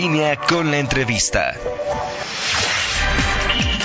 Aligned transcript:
línea 0.00 0.34
con 0.36 0.70
la 0.70 0.78
entrevista. 0.78 1.54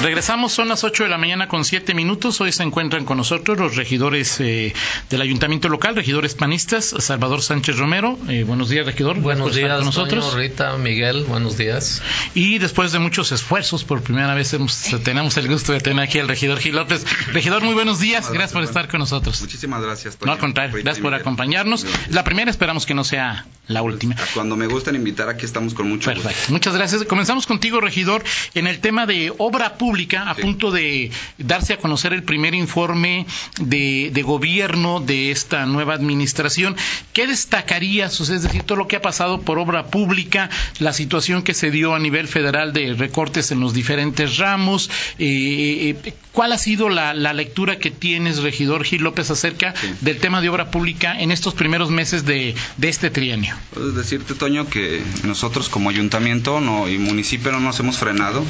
Regresamos, 0.06 0.54
son 0.54 0.68
las 0.68 0.84
8 0.84 1.06
de 1.06 1.10
la 1.10 1.18
mañana 1.18 1.48
con 1.48 1.66
7 1.66 1.96
minutos. 1.96 2.40
Hoy 2.40 2.52
se 2.52 2.62
encuentran 2.62 3.06
con 3.06 3.18
nosotros 3.18 3.58
los 3.58 3.76
regidores 3.76 4.40
eh, 4.40 4.72
del 5.10 5.20
ayuntamiento 5.20 5.68
local, 5.68 5.96
regidores 5.96 6.36
panistas, 6.36 6.94
Salvador 7.00 7.42
Sánchez 7.42 7.80
Romero. 7.80 8.16
Eh, 8.30 8.44
buenos 8.44 8.70
días, 8.70 8.86
regidor. 8.86 9.18
Buenos 9.20 9.56
días, 9.56 9.78
con 9.78 9.86
nosotros. 9.86 10.36
Rita, 10.36 10.78
Miguel, 10.78 11.24
buenos 11.24 11.58
días. 11.58 12.04
Y 12.36 12.60
después 12.60 12.92
de 12.92 13.00
muchos 13.00 13.32
esfuerzos, 13.32 13.84
por 13.84 14.04
primera 14.04 14.36
vez 14.36 14.56
tenemos 15.04 15.38
el 15.38 15.48
gusto 15.48 15.74
de 15.74 15.80
tener 15.80 16.04
aquí 16.04 16.20
al 16.20 16.28
regidor 16.28 16.60
Gil 16.60 16.76
López. 16.76 17.04
Regidor, 17.34 17.64
muy 17.64 17.74
buenos 17.74 18.00
días. 18.00 18.30
Gracias, 18.30 18.54
por 18.54 18.62
estar 18.62 18.88
con 18.88 19.00
nosotros. 19.00 19.42
Muchísimas 19.42 19.82
gracias. 19.82 20.20
no, 20.24 20.32
al 20.32 20.38
contrario, 20.38 20.78
gracias 20.84 21.02
por 21.02 21.16
acompañarnos. 21.16 21.84
La 22.12 22.24
primera 22.24 22.52
esperamos 22.52 22.86
que 22.86 22.94
no 22.94 23.04
sea 23.04 23.48
la 23.66 23.82
última. 23.82 24.16
Cuando 24.36 24.56
me 24.56 24.68
gustan 24.68 24.94
invitar, 24.96 25.30
aquí 25.30 25.46
estamos 25.46 25.74
con 25.74 25.90
mucho 25.90 26.12
Perfecto. 26.12 26.52
Muchas 26.52 26.76
gracias. 26.76 27.04
Comenzamos 27.06 27.48
contigo, 27.48 27.82
regidor, 27.82 28.24
en 28.54 28.68
el 28.68 28.78
tema 28.78 29.08
de 29.08 29.34
obra 29.40 29.80
pública 29.80 29.95
a 30.28 30.36
punto 30.36 30.72
de 30.72 31.10
darse 31.38 31.74
a 31.74 31.78
conocer 31.78 32.12
el 32.12 32.24
primer 32.24 32.54
informe 32.54 33.26
de, 33.60 34.24
gobierno 34.26 35.00
de 35.00 35.32
esta 35.32 35.66
nueva 35.66 35.94
administración. 35.94 36.76
¿Qué 37.14 37.28
destacarías? 37.28 38.20
es 38.20 38.44
decir, 38.44 38.64
todo 38.64 38.78
lo 38.78 38.88
que 38.88 38.98
ha 38.98 39.02
pasado 39.02 39.42
por 39.42 39.60
obra 39.60 39.86
pública, 39.88 40.50
la 40.80 40.94
situación 40.94 41.44
que 41.44 41.54
se 41.54 41.72
dio 41.72 41.94
a 41.96 42.00
nivel 42.00 42.28
federal 42.28 42.74
de 42.74 42.94
recortes 42.94 43.52
en 43.52 43.60
los 43.60 43.74
diferentes 43.74 44.38
ramos. 44.38 44.90
Eh, 45.20 45.96
eh, 46.04 46.14
¿Cuál 46.32 46.52
ha 46.52 46.58
sido 46.58 46.90
la, 46.90 47.14
lectura 47.34 47.80
que 47.80 47.92
tienes, 47.92 48.40
regidor 48.40 48.84
Gil 48.84 49.04
López, 49.04 49.32
acerca 49.32 49.74
del 50.02 50.18
tema 50.18 50.42
de 50.42 50.50
obra 50.50 50.72
pública 50.72 51.18
en 51.18 51.32
estos 51.32 51.54
primeros 51.54 51.90
meses 51.90 52.26
de, 52.26 52.56
este 52.82 53.10
trienio? 53.10 53.56
Puedes 53.74 53.96
decirte, 53.96 54.34
Toño, 54.36 54.68
que 54.68 55.02
nosotros 55.24 55.70
como 55.70 55.90
ayuntamiento 55.90 56.60
no, 56.60 56.90
y 56.90 56.98
municipio 56.98 57.52
no 57.52 57.60
nos 57.62 57.80
hemos 57.80 57.98
frenado. 57.98 58.44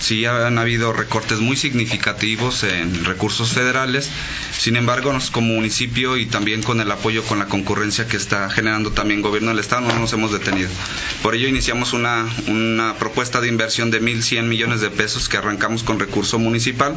Sí 0.00 0.24
han 0.24 0.58
habido 0.58 0.69
habido 0.70 0.92
recortes 0.92 1.40
muy 1.40 1.56
significativos 1.56 2.62
en 2.62 3.04
recursos 3.04 3.52
federales. 3.52 4.08
Sin 4.56 4.76
embargo, 4.76 5.12
nosotros 5.12 5.32
como 5.32 5.54
municipio 5.54 6.16
y 6.16 6.26
también 6.26 6.62
con 6.62 6.80
el 6.80 6.88
apoyo, 6.92 7.24
con 7.24 7.40
la 7.40 7.46
concurrencia 7.46 8.06
que 8.06 8.16
está 8.16 8.48
generando 8.50 8.92
también 8.92 9.20
gobierno 9.20 9.48
del 9.48 9.58
Estado, 9.58 9.80
no 9.80 9.98
nos 9.98 10.12
hemos 10.12 10.30
detenido. 10.30 10.68
Por 11.24 11.34
ello 11.34 11.48
iniciamos 11.48 11.92
una, 11.92 12.24
una 12.46 12.94
propuesta 12.94 13.40
de 13.40 13.48
inversión 13.48 13.90
de 13.90 14.00
1.100 14.00 14.44
millones 14.44 14.80
de 14.80 14.90
pesos 14.90 15.28
que 15.28 15.38
arrancamos 15.38 15.82
con 15.82 15.98
recurso 15.98 16.38
municipal, 16.38 16.94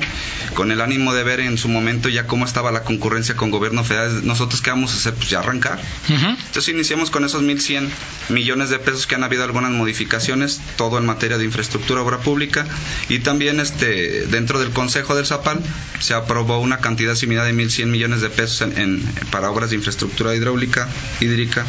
con 0.53 0.71
el 0.71 0.79
ánimo 0.79 1.15
de 1.15 1.23
ver 1.23 1.39
en 1.39 1.57
su 1.57 1.67
momento 1.67 2.09
ya 2.09 2.27
cómo 2.27 2.45
estaba 2.45 2.71
la 2.71 2.83
concurrencia 2.83 3.35
con 3.35 3.49
gobierno 3.49 3.83
federal. 3.83 4.23
Nosotros 4.23 4.61
qué 4.61 4.69
vamos 4.69 4.93
a 4.93 4.97
hacer, 4.97 5.15
pues 5.15 5.31
ya 5.31 5.39
arrancar. 5.39 5.81
Entonces 6.09 6.67
iniciamos 6.71 7.09
con 7.09 7.25
esos 7.25 7.41
1.100 7.41 7.89
millones 8.29 8.69
de 8.69 8.77
pesos 8.77 9.07
que 9.07 9.15
han 9.15 9.23
habido 9.23 9.43
algunas 9.43 9.71
modificaciones, 9.71 10.61
todo 10.77 10.99
en 10.99 11.07
materia 11.07 11.39
de 11.39 11.45
infraestructura, 11.45 12.03
obra 12.03 12.19
pública 12.19 12.67
y 13.09 13.17
también 13.17 13.62
este, 13.63 14.27
dentro 14.27 14.59
del 14.59 14.69
Consejo 14.69 15.15
del 15.15 15.25
Zapal 15.25 15.59
se 15.99 16.13
aprobó 16.13 16.59
una 16.59 16.77
cantidad 16.77 17.15
similar 17.15 17.45
de 17.45 17.53
1.100 17.53 17.87
millones 17.87 18.21
de 18.21 18.29
pesos 18.29 18.61
en, 18.61 19.01
para 19.31 19.49
obras 19.49 19.71
de 19.71 19.77
infraestructura 19.77 20.35
hidráulica, 20.35 20.87
hídrica 21.19 21.65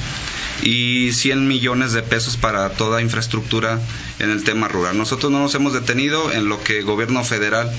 y 0.63 1.13
100 1.13 1.49
millones 1.49 1.93
de 1.93 2.03
pesos 2.03 2.37
para 2.37 2.71
toda 2.71 3.01
infraestructura 3.03 3.81
en 4.19 4.31
el 4.31 4.45
tema 4.45 4.69
rural. 4.69 4.97
Nosotros 4.99 5.33
no 5.33 5.39
nos 5.41 5.55
hemos 5.55 5.73
detenido 5.73 6.33
en 6.33 6.49
lo 6.49 6.63
que 6.63 6.79
el 6.79 6.85
gobierno 6.85 7.25
federal 7.25 7.73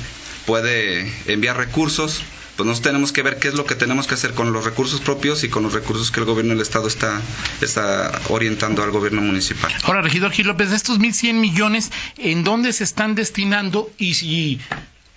puede 0.46 1.12
enviar 1.28 1.58
recursos, 1.58 2.22
pues 2.56 2.68
nos 2.68 2.82
tenemos 2.82 3.12
que 3.12 3.22
ver 3.22 3.38
qué 3.38 3.50
es 3.50 3.54
lo 3.54 3.66
que 3.66 3.76
tenemos 3.76 4.08
que 4.08 4.14
hacer 4.14 4.34
con 4.34 4.54
los 4.54 4.66
recursos 4.66 5.02
propios 5.02 5.44
y 5.44 5.50
con 5.50 5.64
los 5.64 5.74
recursos 5.74 6.12
que 6.12 6.22
el 6.22 6.26
gobierno 6.26 6.54
del 6.54 6.62
Estado 6.62 6.88
está, 6.88 7.22
está 7.62 8.22
orientando 8.30 8.84
al 8.84 8.92
gobierno 8.92 9.22
municipal. 9.22 9.72
Ahora, 9.84 10.02
regidor 10.02 10.32
Gil 10.32 10.48
López, 10.48 10.70
de 10.70 10.76
estos 10.76 11.00
1.100 11.00 11.34
millones, 11.34 11.92
¿en 12.18 12.44
dónde 12.44 12.72
se 12.74 12.84
están 12.84 13.16
destinando 13.16 13.92
y 13.98 14.14
si 14.14 14.60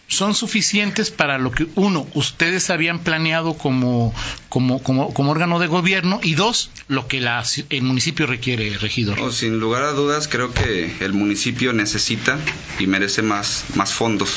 son 0.09 0.35
suficientes 0.35 1.11
para 1.11 1.39
lo 1.39 1.53
que, 1.53 1.67
uno, 1.75 2.07
ustedes 2.15 2.71
habían 2.71 3.01
planeado 3.01 3.55
como, 3.55 4.15
como, 4.49 4.83
como, 4.83 5.13
como 5.13 5.31
órgano 5.31 5.59
de 5.59 5.67
gobierno 5.67 6.19
y 6.23 6.35
dos, 6.35 6.71
lo 6.89 7.07
que 7.07 7.21
la, 7.21 7.45
el 7.69 7.83
municipio 7.83 8.27
requiere, 8.27 8.77
regidor? 8.79 9.21
Oh, 9.21 9.31
sin 9.31 9.61
lugar 9.61 9.83
a 9.83 9.93
dudas, 9.93 10.27
creo 10.27 10.53
que 10.53 10.97
el 11.01 11.13
municipio 11.13 11.75
necesita 11.75 12.39
y 12.79 12.87
merece 12.87 13.23
más, 13.23 13.65
más 13.75 13.93
fondos 13.93 14.31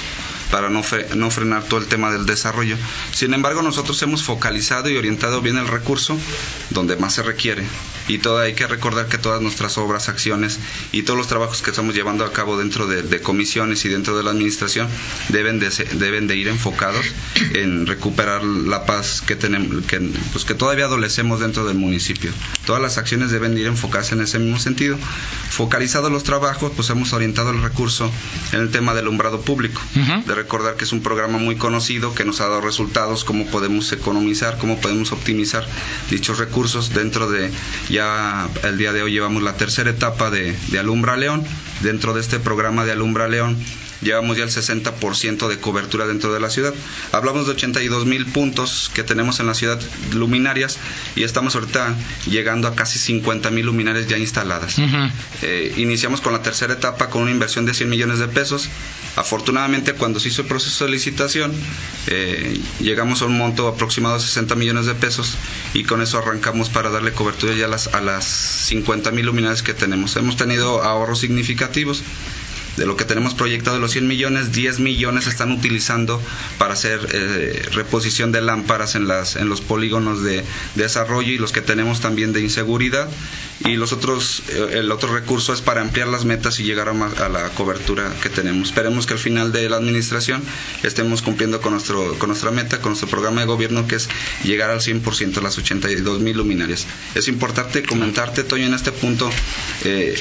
para 0.51 0.69
no, 0.69 0.81
no 1.15 1.31
frenar 1.31 1.63
todo 1.63 1.79
el 1.79 1.87
tema 1.87 2.11
del 2.11 2.25
desarrollo. 2.25 2.75
Sin 3.11 3.33
embargo, 3.33 3.61
nosotros 3.61 4.01
hemos 4.03 4.23
focalizado 4.23 4.89
y 4.89 4.97
orientado 4.97 5.41
bien 5.41 5.57
el 5.57 5.67
recurso 5.67 6.17
donde 6.69 6.97
más 6.97 7.13
se 7.13 7.23
requiere. 7.23 7.63
Y 8.07 8.17
todo, 8.17 8.39
hay 8.39 8.53
que 8.53 8.67
recordar 8.67 9.07
que 9.07 9.17
todas 9.17 9.41
nuestras 9.41 9.77
obras, 9.77 10.09
acciones 10.09 10.59
y 10.91 11.03
todos 11.03 11.17
los 11.17 11.27
trabajos 11.27 11.61
que 11.61 11.69
estamos 11.69 11.95
llevando 11.95 12.25
a 12.25 12.33
cabo 12.33 12.57
dentro 12.57 12.87
de, 12.87 13.21
comisiones 13.21 13.85
y 13.85 13.89
dentro 13.89 14.17
de 14.17 14.23
la 14.23 14.31
administración 14.31 14.89
deben 15.29 15.59
de, 15.59 15.69
deben 15.69 16.27
de 16.27 16.35
ir 16.35 16.47
enfocados 16.47 17.05
en 17.53 17.85
recuperar 17.85 18.43
la 18.43 18.85
paz 18.85 19.21
que 19.21 19.35
tenemos, 19.35 19.85
que, 19.85 19.99
pues 20.31 20.43
que 20.43 20.55
todavía 20.55 20.85
adolecemos 20.85 21.39
dentro 21.39 21.65
del 21.65 21.77
municipio. 21.77 22.31
Todas 22.65 22.81
las 22.81 22.97
acciones 22.97 23.31
deben 23.31 23.55
de 23.55 23.61
ir 23.61 23.67
enfocadas 23.67 24.11
en 24.11 24.21
ese 24.21 24.39
mismo 24.39 24.59
sentido. 24.59 24.97
Focalizados 25.49 26.11
los 26.11 26.23
trabajos, 26.23 26.71
pues 26.75 26.89
hemos 26.89 27.13
orientado 27.13 27.51
el 27.51 27.61
recurso 27.61 28.11
en 28.51 28.61
el 28.61 28.71
tema 28.71 28.93
del 28.93 29.07
umbrado 29.07 29.41
público, 29.41 29.81
recordar 30.41 30.75
que 30.75 30.85
es 30.85 30.91
un 30.91 31.01
programa 31.01 31.37
muy 31.37 31.55
conocido 31.55 32.15
que 32.15 32.25
nos 32.25 32.41
ha 32.41 32.47
dado 32.47 32.61
resultados, 32.61 33.23
cómo 33.23 33.45
podemos 33.47 33.91
economizar, 33.91 34.57
cómo 34.57 34.79
podemos 34.79 35.11
optimizar 35.11 35.65
dichos 36.09 36.39
recursos. 36.39 36.93
Dentro 36.93 37.29
de, 37.29 37.51
ya 37.89 38.49
el 38.63 38.77
día 38.77 38.91
de 38.91 39.03
hoy 39.03 39.11
llevamos 39.11 39.43
la 39.43 39.55
tercera 39.55 39.91
etapa 39.91 40.31
de, 40.31 40.55
de 40.69 40.79
Alumbra 40.79 41.15
León, 41.15 41.43
dentro 41.81 42.13
de 42.13 42.21
este 42.21 42.39
programa 42.39 42.85
de 42.85 42.93
Alumbra 42.93 43.27
León 43.27 43.57
llevamos 44.01 44.37
ya 44.37 44.43
el 44.43 44.49
60% 44.49 45.47
de 45.47 45.59
cobertura 45.59 46.07
dentro 46.07 46.33
de 46.33 46.39
la 46.39 46.49
ciudad. 46.49 46.73
Hablamos 47.11 47.45
de 47.45 47.53
82 47.53 48.05
mil 48.05 48.25
puntos 48.25 48.91
que 48.93 49.03
tenemos 49.03 49.39
en 49.39 49.47
la 49.47 49.53
ciudad 49.53 49.79
luminarias 50.13 50.77
y 51.15 51.23
estamos 51.23 51.55
ahorita 51.55 51.95
llegando 52.27 52.67
a 52.67 52.75
casi 52.75 52.99
50 52.99 53.51
mil 53.51 53.65
luminarias 53.65 54.07
ya 54.07 54.17
instaladas. 54.17 54.77
Eh, 55.41 55.73
iniciamos 55.77 56.21
con 56.21 56.33
la 56.33 56.41
tercera 56.41 56.73
etapa 56.73 57.09
con 57.09 57.23
una 57.23 57.31
inversión 57.31 57.65
de 57.65 57.73
100 57.73 57.89
millones 57.89 58.19
de 58.19 58.27
pesos. 58.27 58.69
Afortunadamente, 59.15 59.93
cuando 59.93 60.19
se 60.19 60.29
hizo 60.29 60.43
el 60.43 60.47
proceso 60.47 60.85
de 60.85 60.91
licitación, 60.91 61.51
eh, 62.07 62.59
llegamos 62.79 63.21
a 63.21 63.25
un 63.25 63.37
monto 63.37 63.67
aproximado 63.67 64.15
de 64.15 64.21
60 64.21 64.55
millones 64.55 64.85
de 64.85 64.95
pesos 64.95 65.37
y 65.73 65.83
con 65.83 66.01
eso 66.01 66.17
arrancamos 66.17 66.69
para 66.69 66.89
darle 66.89 67.11
cobertura 67.11 67.53
ya 67.53 67.65
a 67.65 67.67
las, 67.67 67.87
a 67.87 68.01
las 68.01 68.25
50 68.25 69.11
mil 69.11 69.25
luminarias 69.25 69.63
que 69.63 69.73
tenemos. 69.73 70.15
Hemos 70.15 70.37
tenido 70.37 70.81
ahorros 70.83 71.19
significativos 71.19 72.03
de 72.77 72.85
lo 72.85 72.95
que 72.95 73.05
tenemos 73.05 73.33
proyectado 73.33 73.79
los 73.79 73.91
100 73.91 74.07
millones, 74.07 74.51
10 74.51 74.79
millones 74.79 75.27
están 75.27 75.51
utilizando 75.51 76.21
para 76.57 76.73
hacer 76.73 77.05
eh, 77.11 77.63
reposición 77.73 78.31
de 78.31 78.41
lámparas 78.41 78.95
en, 78.95 79.07
las, 79.07 79.35
en 79.35 79.49
los 79.49 79.61
polígonos 79.61 80.23
de, 80.23 80.43
desarrollo 80.75 81.31
y 81.31 81.37
los 81.37 81.51
que 81.51 81.61
tenemos 81.61 81.99
también 81.99 82.33
de 82.33 82.41
inseguridad. 82.41 83.09
Y 83.65 83.75
los 83.75 83.93
otros, 83.93 84.41
eh, 84.49 84.79
el 84.79 84.91
otro 84.91 85.13
recurso 85.13 85.53
es 85.53 85.61
para 85.61 85.81
ampliar 85.81 86.07
las 86.07 86.25
metas 86.25 86.59
y 86.59 86.63
llegar 86.63 86.89
a, 86.89 87.29
la 87.29 87.49
cobertura 87.49 88.11
que 88.21 88.29
tenemos. 88.29 88.69
Esperemos 88.69 89.05
que 89.05 89.13
al 89.13 89.19
final 89.19 89.51
de 89.51 89.69
la 89.69 89.77
administración 89.77 90.41
estemos 90.83 91.21
cumpliendo 91.21 91.61
con, 91.61 91.73
nuestro, 91.73 92.17
con 92.17 92.29
nuestra 92.29 92.51
meta, 92.51 92.79
con 92.79 92.91
nuestro 92.91 93.09
programa 93.09 93.41
de 93.41 93.47
gobierno, 93.47 93.87
que 93.87 93.95
es 93.95 94.09
llegar 94.43 94.71
al 94.71 94.79
100% 94.79 95.37
a 95.37 95.41
las 95.41 95.57
82 95.57 96.21
mil 96.21 96.37
luminarias. 96.37 96.87
Es 97.13 97.27
importante 97.27 97.83
comentarte, 97.83 98.43
Toño, 98.43 98.65
en 98.65 98.73
este 98.73 98.91
punto 98.91 99.29
eh, 99.83 100.15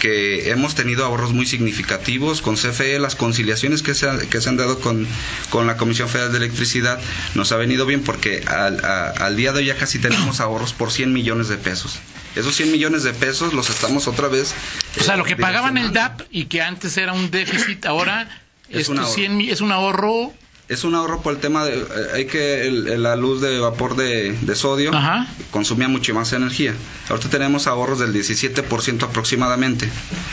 que 0.00 0.50
hemos 0.50 0.74
tenido 0.74 1.04
ahorros 1.04 1.32
muy 1.32 1.46
significativos 1.46 1.93
con 2.42 2.56
CFE, 2.56 2.98
las 2.98 3.14
conciliaciones 3.14 3.82
que 3.82 3.94
se, 3.94 4.08
que 4.28 4.40
se 4.40 4.48
han 4.48 4.56
dado 4.56 4.80
con, 4.80 5.06
con, 5.50 5.66
la 5.66 5.76
Comisión 5.76 6.08
Federal 6.08 6.32
de 6.32 6.38
Electricidad 6.38 7.00
nos 7.34 7.52
ha 7.52 7.56
venido 7.56 7.86
bien 7.86 8.02
porque 8.02 8.42
al, 8.46 8.84
al 8.84 9.36
día 9.36 9.52
de 9.52 9.60
hoy 9.60 9.66
ya 9.66 9.76
casi 9.76 9.98
tenemos 9.98 10.40
ahorros 10.40 10.72
por 10.72 10.90
100 10.90 11.12
millones 11.12 11.48
de 11.48 11.56
pesos. 11.56 11.98
Esos 12.36 12.56
100 12.56 12.72
millones 12.72 13.04
de 13.04 13.12
pesos 13.12 13.54
los 13.54 13.70
estamos 13.70 14.08
otra 14.08 14.28
vez. 14.28 14.54
O 15.00 15.04
sea, 15.04 15.16
lo 15.16 15.24
que 15.24 15.36
pagaban 15.36 15.76
el 15.78 15.92
DAP 15.92 16.22
y 16.30 16.46
que 16.46 16.62
antes 16.62 16.96
era 16.96 17.12
un 17.12 17.30
déficit, 17.30 17.86
ahora 17.86 18.28
es, 18.68 18.88
un 18.88 18.98
es 18.98 19.60
un 19.60 19.72
ahorro 19.72 20.32
es 20.68 20.84
un 20.84 20.94
ahorro 20.94 21.20
por 21.20 21.34
el 21.34 21.40
tema 21.40 21.64
de 21.64 21.76
eh, 21.76 21.86
hay 22.14 22.26
que 22.26 22.70
la 22.70 23.16
luz 23.16 23.42
de 23.42 23.58
vapor 23.58 23.96
de, 23.96 24.34
sodio 24.54 24.92
consumía 25.50 25.88
mucho 25.88 26.14
más 26.14 26.32
energía. 26.32 26.74
Ahorita 27.10 27.28
tenemos 27.28 27.66
ahorros 27.66 27.98
del 27.98 28.14
17% 28.14 29.02
aproximadamente, 29.02 29.88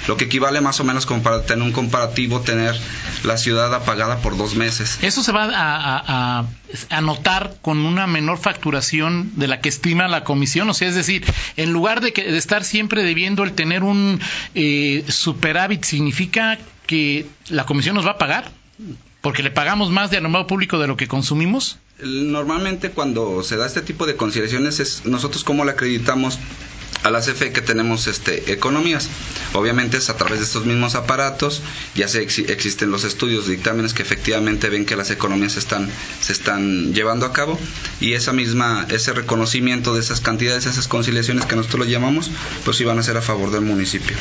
lo 0.08 0.16
que 0.16 0.26
equivale 0.26 0.62
más 0.62 0.80
o 0.80 0.84
menos 0.84 1.06
como 1.06 1.22
para 1.22 1.44
tener 1.46 1.64
un 1.64 1.74
comparativo 1.74 2.42
tener 2.42 2.80
la 3.24 3.38
ciudad 3.38 3.74
apagada 3.74 4.20
por 4.20 4.38
dos 4.38 4.56
meses. 4.56 5.00
Eso 5.02 5.22
se 5.22 5.32
va 5.32 5.50
a, 5.54 6.46
a, 6.90 7.02
notar 7.02 7.56
con 7.62 7.80
una 7.80 8.08
menor 8.08 8.38
facturación 8.38 9.32
de 9.36 9.48
la 9.48 9.60
que 9.60 9.70
estima 9.70 10.08
la 10.08 10.24
comisión, 10.24 10.70
o 10.70 10.74
sea, 10.74 10.88
es 10.88 10.96
decir, 10.96 11.26
en 11.58 11.74
lugar 11.74 12.00
de, 12.00 12.14
que, 12.14 12.24
de 12.32 12.38
estar 12.38 12.64
siempre 12.64 13.04
debiendo 13.04 13.44
el 13.44 13.54
tener 13.54 13.84
un 13.84 14.20
eh, 14.56 15.04
superávit, 15.10 15.84
significa 15.84 16.58
que 16.86 17.26
la 17.50 17.66
comisión 17.66 17.96
nos 17.96 18.06
va 18.06 18.12
a 18.12 18.18
pagar 18.18 18.52
porque 19.22 19.44
le 19.44 19.52
pagamos 19.52 19.92
más 19.92 20.12
de 20.12 20.18
alumbrado 20.18 20.48
público 20.48 20.80
de 20.80 20.88
lo 20.88 20.98
que 20.98 21.08
consumimos? 21.08 21.78
Normalmente 22.04 22.90
cuando 22.90 23.44
se 23.44 23.58
da 23.58 23.68
este 23.68 23.82
tipo 23.82 24.08
de 24.08 24.16
consideraciones 24.16 24.80
es 24.80 25.06
nosotros 25.06 25.44
cómo 25.44 25.64
le 25.66 25.72
acreditamos 25.72 26.40
a 27.04 27.10
la 27.12 27.20
CFE 27.22 27.52
que 27.52 27.62
tenemos 27.62 28.08
este, 28.08 28.52
economías. 28.52 29.10
Obviamente 29.54 29.98
es 29.98 30.10
a 30.10 30.18
través 30.18 30.40
de 30.40 30.46
estos 30.46 30.66
mismos 30.66 30.96
aparatos, 30.96 31.62
ya 31.96 32.08
se 32.08 32.22
existen 32.22 32.92
los 32.92 33.04
estudios, 33.04 33.48
dictámenes 33.48 33.94
que 33.94 34.02
efectivamente 34.02 34.70
ven 34.70 34.86
que 34.86 34.96
las 34.96 35.12
economías 35.12 35.58
están, 35.58 35.90
se 36.22 36.34
están 36.34 36.94
llevando 36.94 37.26
a 37.26 37.34
cabo 37.34 37.60
y 38.00 38.14
esa 38.14 38.34
misma, 38.34 38.86
ese 38.90 39.14
reconocimiento 39.14 39.94
de 39.94 40.02
esas 40.02 40.22
cantidades, 40.22 40.66
esas 40.66 40.88
conciliaciones 40.88 41.46
que 41.46 41.56
nosotros 41.56 41.88
llamamos, 41.88 42.30
pues 42.66 42.80
iban 42.82 43.00
a 43.00 43.04
ser 43.04 43.18
a 43.18 43.22
favor 43.22 43.52
del 43.52 43.62
municipio. 43.62 44.16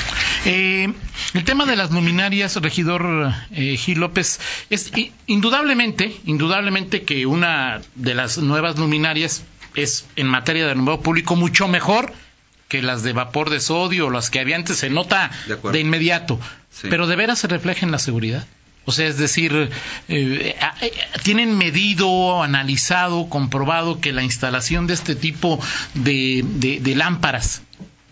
Eh, 0.44 0.93
el 1.35 1.44
tema 1.44 1.67
de 1.67 1.76
las 1.76 1.91
luminarias, 1.91 2.56
regidor 2.56 3.33
eh, 3.53 3.76
Gil 3.76 4.00
López, 4.00 4.41
es 4.71 4.91
indudablemente, 5.26 6.17
indudablemente 6.25 7.03
que 7.03 7.26
una 7.26 7.81
de 7.94 8.15
las 8.15 8.38
nuevas 8.38 8.79
luminarias 8.79 9.43
es 9.75 10.06
en 10.17 10.26
materia 10.26 10.65
de 10.65 10.73
alumbrado 10.73 11.00
público 11.00 11.37
mucho 11.37 11.69
mejor 11.69 12.12
que 12.71 12.81
las 12.83 13.03
de 13.03 13.13
vapor 13.13 13.51
de 13.51 13.61
sodio 13.61 14.07
o 14.07 14.11
las 14.11 14.31
que 14.31 14.39
había 14.39 14.55
antes, 14.55 14.79
se 14.79 14.89
nota 14.89 15.31
de, 15.73 15.81
inmediato, 15.81 16.39
pero 16.89 17.09
de 17.09 17.17
veras 17.17 17.41
se 17.41 17.49
refleja 17.49 17.85
en 17.85 17.93
la 17.93 17.99
seguridad. 17.99 18.47
O 18.87 18.93
sea, 18.93 19.09
es 19.09 19.19
decir, 19.19 19.53
eh, 20.09 20.57
eh, 20.81 20.93
tienen 21.25 21.59
medido, 21.59 22.43
analizado, 22.43 23.29
comprobado 23.29 24.01
que 24.01 24.13
la 24.13 24.23
instalación 24.23 24.87
de 24.87 24.95
este 24.95 25.17
tipo 25.17 25.61
de, 25.95 26.45
de, 26.45 26.95
lámparas 26.95 27.63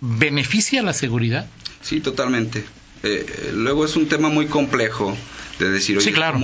beneficia 0.01 0.83
la 0.83 0.93
seguridad. 0.93 1.47
Sí, 1.81 2.01
totalmente. 2.01 2.65
Eh, 3.03 3.53
luego 3.55 3.85
es 3.85 3.97
un 3.97 4.09
tema 4.09 4.29
muy 4.29 4.47
complejo 4.47 5.17
de 5.59 5.71
decir, 5.71 5.97
oye, 5.97 6.05
sí, 6.05 6.13
claro, 6.13 6.39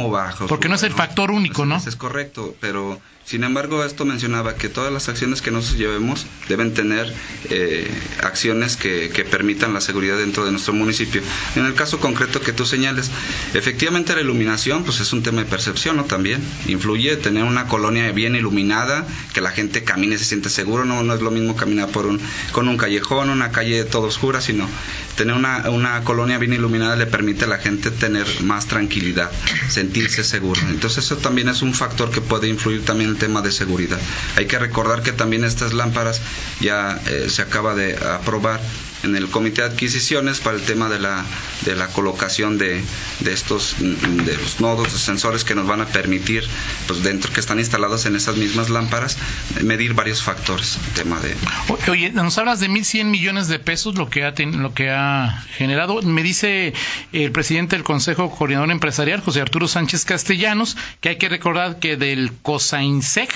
Porque 0.49 0.69
no 0.69 0.75
es 0.75 0.83
el 0.83 0.93
factor 0.93 1.31
único, 1.31 1.65
¿no? 1.67 1.77
Es 1.77 1.97
correcto, 1.97 2.55
pero 2.61 3.01
sin 3.25 3.43
embargo, 3.43 3.83
esto 3.83 4.05
mencionaba 4.05 4.57
que 4.57 4.69
todas 4.69 4.93
las 4.93 5.09
acciones 5.09 5.41
que 5.41 5.51
nosotros 5.51 5.79
llevemos 5.79 6.27
deben 6.49 6.75
tener 6.75 7.11
eh, 7.49 7.91
acciones 8.23 8.77
que, 8.77 9.25
permitan 9.31 9.73
la 9.73 9.81
seguridad 9.81 10.19
dentro 10.19 10.45
de 10.45 10.53
nuestro 10.53 10.75
municipio. 10.75 11.23
En 11.57 11.65
el 11.65 11.75
caso 11.75 11.99
concreto 11.99 12.43
que 12.43 12.53
tú 12.53 12.67
señales, 12.67 13.11
efectivamente 13.55 14.15
la 14.15 14.21
iluminación 14.21 14.85
pues 14.85 15.01
es 15.01 15.15
un 15.15 15.23
tema 15.23 15.43
de 15.43 15.47
percepción, 15.47 15.97
¿no? 15.97 16.05
También 16.05 16.43
influye 16.67 17.17
tener 17.17 17.45
una 17.45 17.67
colonia 17.67 18.13
bien 18.13 18.37
iluminada, 18.37 19.07
que 19.33 19.41
la 19.41 19.51
gente 19.51 19.85
camine 19.85 20.17
y 20.17 20.19
se 20.19 20.27
siente 20.27 20.51
seguro, 20.51 20.85
no, 20.85 21.03
no 21.03 21.15
es 21.15 21.23
lo 21.23 21.31
mismo 21.31 21.57
caminar 21.57 21.89
por 21.89 22.05
un, 22.05 22.21
con 22.53 22.69
un 22.69 22.77
callejón, 22.77 23.31
una 23.31 23.51
calle 23.51 23.85
toda 23.85 24.09
oscura, 24.09 24.43
sino 24.43 24.69
tener 25.17 25.35
una, 25.35 25.71
una 25.71 26.05
colonia 26.05 26.37
bien 26.37 26.44
iluminada 26.53 26.97
le 26.97 27.07
permite 27.07 27.45
a 27.45 27.49
la 27.49 27.59
gente 27.59 27.91
tener 27.91 28.27
más 28.43 28.67
tranquilidad, 28.67 29.31
sentirse 29.69 30.25
seguro. 30.25 30.61
Entonces 30.69 31.05
eso 31.05 31.17
también 31.17 31.49
es 31.49 31.63
un 31.63 31.75
factor 31.75 32.11
que 32.11 32.21
puede 32.21 32.49
influir 32.49 32.85
también 32.85 33.17
tema 33.17 33.43
de 33.43 33.53
seguridad. 33.53 33.99
Hay 34.37 34.47
que 34.47 34.59
recordar 34.59 35.03
que 35.03 35.13
también 35.13 35.45
estas 35.45 35.73
lámparas 35.73 36.21
ya 36.61 37.01
eh, 37.07 37.27
se 37.29 37.43
acaba 37.43 37.75
de 37.75 37.97
aprobar 37.97 38.61
en 39.05 39.17
el 39.17 39.29
comité 39.29 39.63
de 39.63 39.69
adquisiciones 39.69 40.41
para 40.41 40.57
el 40.57 40.63
tema 40.63 40.89
de 40.89 40.99
la, 40.99 41.25
de 41.63 41.77
la 41.77 41.89
colocación 41.89 42.59
de, 42.59 42.83
de 43.21 43.33
estos 43.33 43.77
de 43.79 44.37
los 44.37 44.61
nodos 44.61 44.93
de 44.93 44.99
sensores 44.99 45.45
que 45.45 45.55
nos 45.55 45.67
van 45.67 45.81
a 45.81 45.87
permitir 45.87 46.45
pues 46.87 47.03
dentro 47.03 47.33
que 47.33 47.41
están 47.41 47.59
instalados 47.59 48.07
en 48.07 48.17
esas 48.17 48.37
mismas 48.37 48.71
lámparas 48.71 49.17
medir 49.63 49.95
varios 49.95 50.23
factores 50.23 50.79
tema 50.95 51.21
de 51.21 51.35
oye 51.91 52.11
nos 52.11 52.37
hablas 52.39 52.61
de 52.61 52.69
1100 52.69 53.11
millones 53.11 53.49
de 53.49 53.59
pesos 53.59 53.95
lo 53.95 54.09
que 54.09 54.25
ha 54.25 54.35
lo 54.37 54.75
que 54.75 54.91
ha 54.91 55.45
generado. 55.57 56.01
Me 56.03 56.23
dice 56.23 56.73
el 57.13 57.33
presidente 57.33 57.77
del 57.77 57.85
Consejo 57.85 58.31
Coordinador 58.31 58.71
Empresarial 58.71 59.21
José 59.21 59.41
Arturo 59.41 59.69
Sánchez 59.69 60.05
Castellanos 60.05 60.77
que 61.01 61.11
hay 61.11 61.17
que 61.17 61.29
recordar 61.29 61.79
que 61.79 61.97
del 61.97 62.33
COSAINSEC 62.43 63.31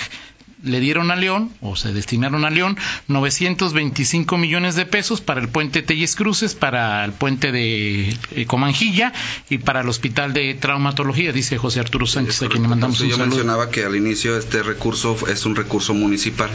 le 0.63 0.81
dieron 0.81 1.11
a 1.11 1.17
León, 1.17 1.51
o 1.61 1.77
se 1.77 1.93
destinaron 1.93 2.45
a 2.45 2.51
León, 2.51 2.77
925 3.07 4.39
millones 4.39 4.75
de 4.75 4.87
pesos 4.87 5.21
para 5.21 5.41
el 5.41 5.49
puente 5.49 5.83
Telles 5.83 6.17
Cruces, 6.17 6.55
para 6.55 7.05
el 7.05 7.13
puente 7.13 7.53
de 7.53 8.17
eh, 8.33 8.47
Comanjilla 8.47 9.13
y 9.49 9.59
para 9.59 9.81
el 9.81 9.89
hospital 9.89 10.33
de 10.33 10.55
traumatología, 10.55 11.33
dice 11.33 11.59
José 11.59 11.81
Arturo 11.81 12.07
Sánchez, 12.07 12.43
a 12.43 12.49
quien 12.49 12.63
le 12.63 12.69
mandamos 12.69 13.01
un 13.01 13.09
yo 13.09 13.19
mencionaba 13.19 13.71
que 13.71 13.85
al 13.85 13.97
inicio 13.97 14.37
este 14.37 14.63
recurso 14.63 15.17
es 15.29 15.47
un 15.47 15.57
recurso 15.57 15.95
municipal. 15.95 16.51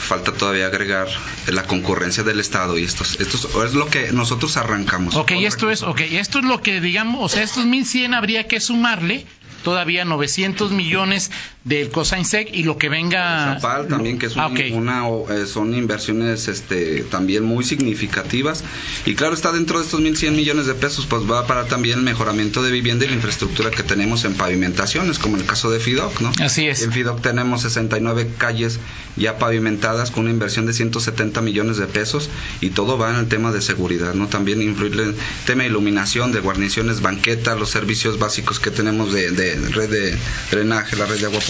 Falta 0.00 0.32
todavía 0.32 0.66
agregar 0.66 1.06
la 1.46 1.64
concurrencia 1.64 2.24
del 2.24 2.40
Estado 2.40 2.76
y 2.76 2.84
esto, 2.84 3.04
esto 3.04 3.64
es 3.64 3.74
lo 3.74 3.86
que 3.86 4.10
nosotros 4.12 4.56
arrancamos. 4.56 5.14
Ok, 5.14 5.32
esto 5.32 5.70
es, 5.70 5.82
okay, 5.82 6.16
esto 6.16 6.40
es 6.40 6.44
lo 6.44 6.62
que 6.62 6.80
digamos, 6.80 7.20
o 7.22 7.28
sea, 7.28 7.44
estos 7.44 7.64
1100 7.64 8.14
habría 8.14 8.48
que 8.48 8.58
sumarle 8.58 9.24
todavía 9.62 10.04
900 10.04 10.72
millones 10.72 11.30
del 11.64 11.90
COSAINSEC 11.90 12.54
y 12.54 12.62
lo 12.62 12.78
que 12.78 12.88
venga. 12.88 13.54
Zapal 13.56 13.88
también, 13.88 14.18
que 14.18 14.26
es 14.26 14.36
ah, 14.36 14.50
una, 14.72 15.08
eh, 15.30 15.46
son 15.46 15.74
inversiones 15.74 16.48
este, 16.48 17.02
también 17.02 17.44
muy 17.44 17.64
significativas. 17.64 18.64
Y 19.04 19.14
claro, 19.14 19.34
está 19.34 19.52
dentro 19.52 19.78
de 19.78 19.84
estos 19.84 20.00
1.100 20.00 20.32
millones 20.32 20.66
de 20.66 20.74
pesos, 20.74 21.06
pues 21.06 21.30
va 21.30 21.46
para 21.46 21.66
también 21.66 21.98
el 21.98 22.04
mejoramiento 22.04 22.62
de 22.62 22.70
vivienda 22.70 23.04
y 23.04 23.08
la 23.08 23.14
infraestructura 23.14 23.70
que 23.70 23.82
tenemos 23.82 24.24
en 24.24 24.34
pavimentaciones, 24.34 25.18
como 25.18 25.36
el 25.36 25.44
caso 25.44 25.70
de 25.70 25.80
FIDOC, 25.80 26.20
¿no? 26.20 26.32
Así 26.40 26.66
es. 26.66 26.82
En 26.82 26.92
FIDOC 26.92 27.20
tenemos 27.20 27.62
69 27.62 28.30
calles 28.38 28.80
ya 29.16 29.38
pavimentadas 29.38 30.10
con 30.10 30.24
una 30.24 30.32
inversión 30.32 30.66
de 30.66 30.72
170 30.72 31.40
millones 31.42 31.76
de 31.76 31.86
pesos 31.86 32.30
y 32.60 32.70
todo 32.70 32.96
va 32.96 33.10
en 33.10 33.16
el 33.16 33.28
tema 33.28 33.52
de 33.52 33.60
seguridad, 33.60 34.14
¿no? 34.14 34.28
También 34.28 34.62
influir 34.62 34.94
en 34.94 35.00
el 35.00 35.16
tema 35.44 35.64
de 35.64 35.68
iluminación, 35.68 36.32
de 36.32 36.40
guarniciones, 36.40 37.02
banquetas, 37.02 37.58
los 37.58 37.70
servicios 37.70 38.18
básicos 38.18 38.60
que 38.60 38.70
tenemos 38.70 39.12
de, 39.12 39.30
de 39.30 39.49
red 39.56 39.90
de 39.90 40.18
drenaje, 40.50 40.96
la 40.96 41.06
red 41.06 41.18
de 41.18 41.26
agua 41.26 41.40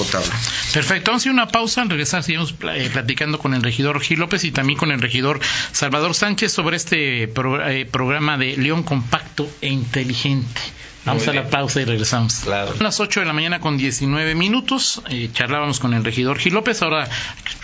Perfecto, 0.73 1.11
vamos 1.11 1.23
a 1.23 1.23
hacer 1.23 1.33
una 1.33 1.49
pausa. 1.49 1.83
Al 1.83 1.91
regresar 1.91 2.23
seguimos 2.23 2.55
eh, 2.75 2.91
platicando 2.93 3.39
con 3.39 3.55
el 3.55 3.63
regidor 3.63 4.01
Gil 4.01 4.21
López 4.21 4.45
y 4.45 4.53
también 4.53 4.79
con 4.79 4.91
el 4.91 5.01
regidor 5.01 5.41
Salvador 5.73 6.15
Sánchez 6.15 6.53
sobre 6.53 6.77
este 6.77 7.25
eh, 7.25 7.87
programa 7.91 8.39
de 8.39 8.57
León 8.57 8.83
Compacto 8.83 9.49
e 9.61 9.69
Inteligente. 9.69 10.61
Vamos 11.05 11.27
a 11.29 11.33
la 11.33 11.49
pausa 11.49 11.81
y 11.81 11.85
regresamos. 11.87 12.41
Claro. 12.45 12.75
Son 12.75 12.85
las 12.85 13.01
8 13.01 13.21
de 13.21 13.27
la 13.27 13.33
mañana 13.33 13.59
con 13.59 13.79
19 13.79 14.35
minutos. 14.35 15.03
Eh, 15.09 15.31
charlábamos 15.33 15.81
con 15.81 15.95
el 15.95 16.05
regidor 16.05 16.39
Gil 16.39 16.55
López. 16.55 16.83
Ahora 16.83 17.09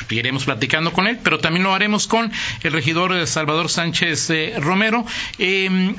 seguiremos 0.09 0.45
platicando 0.45 0.93
con 0.93 1.07
él, 1.07 1.19
pero 1.23 1.39
también 1.39 1.65
lo 1.65 1.75
haremos 1.75 2.07
con 2.07 2.33
el 2.63 2.73
regidor 2.73 3.27
Salvador 3.27 3.69
Sánchez 3.69 4.31
Romero. 4.59 5.05
Eh, 5.39 5.95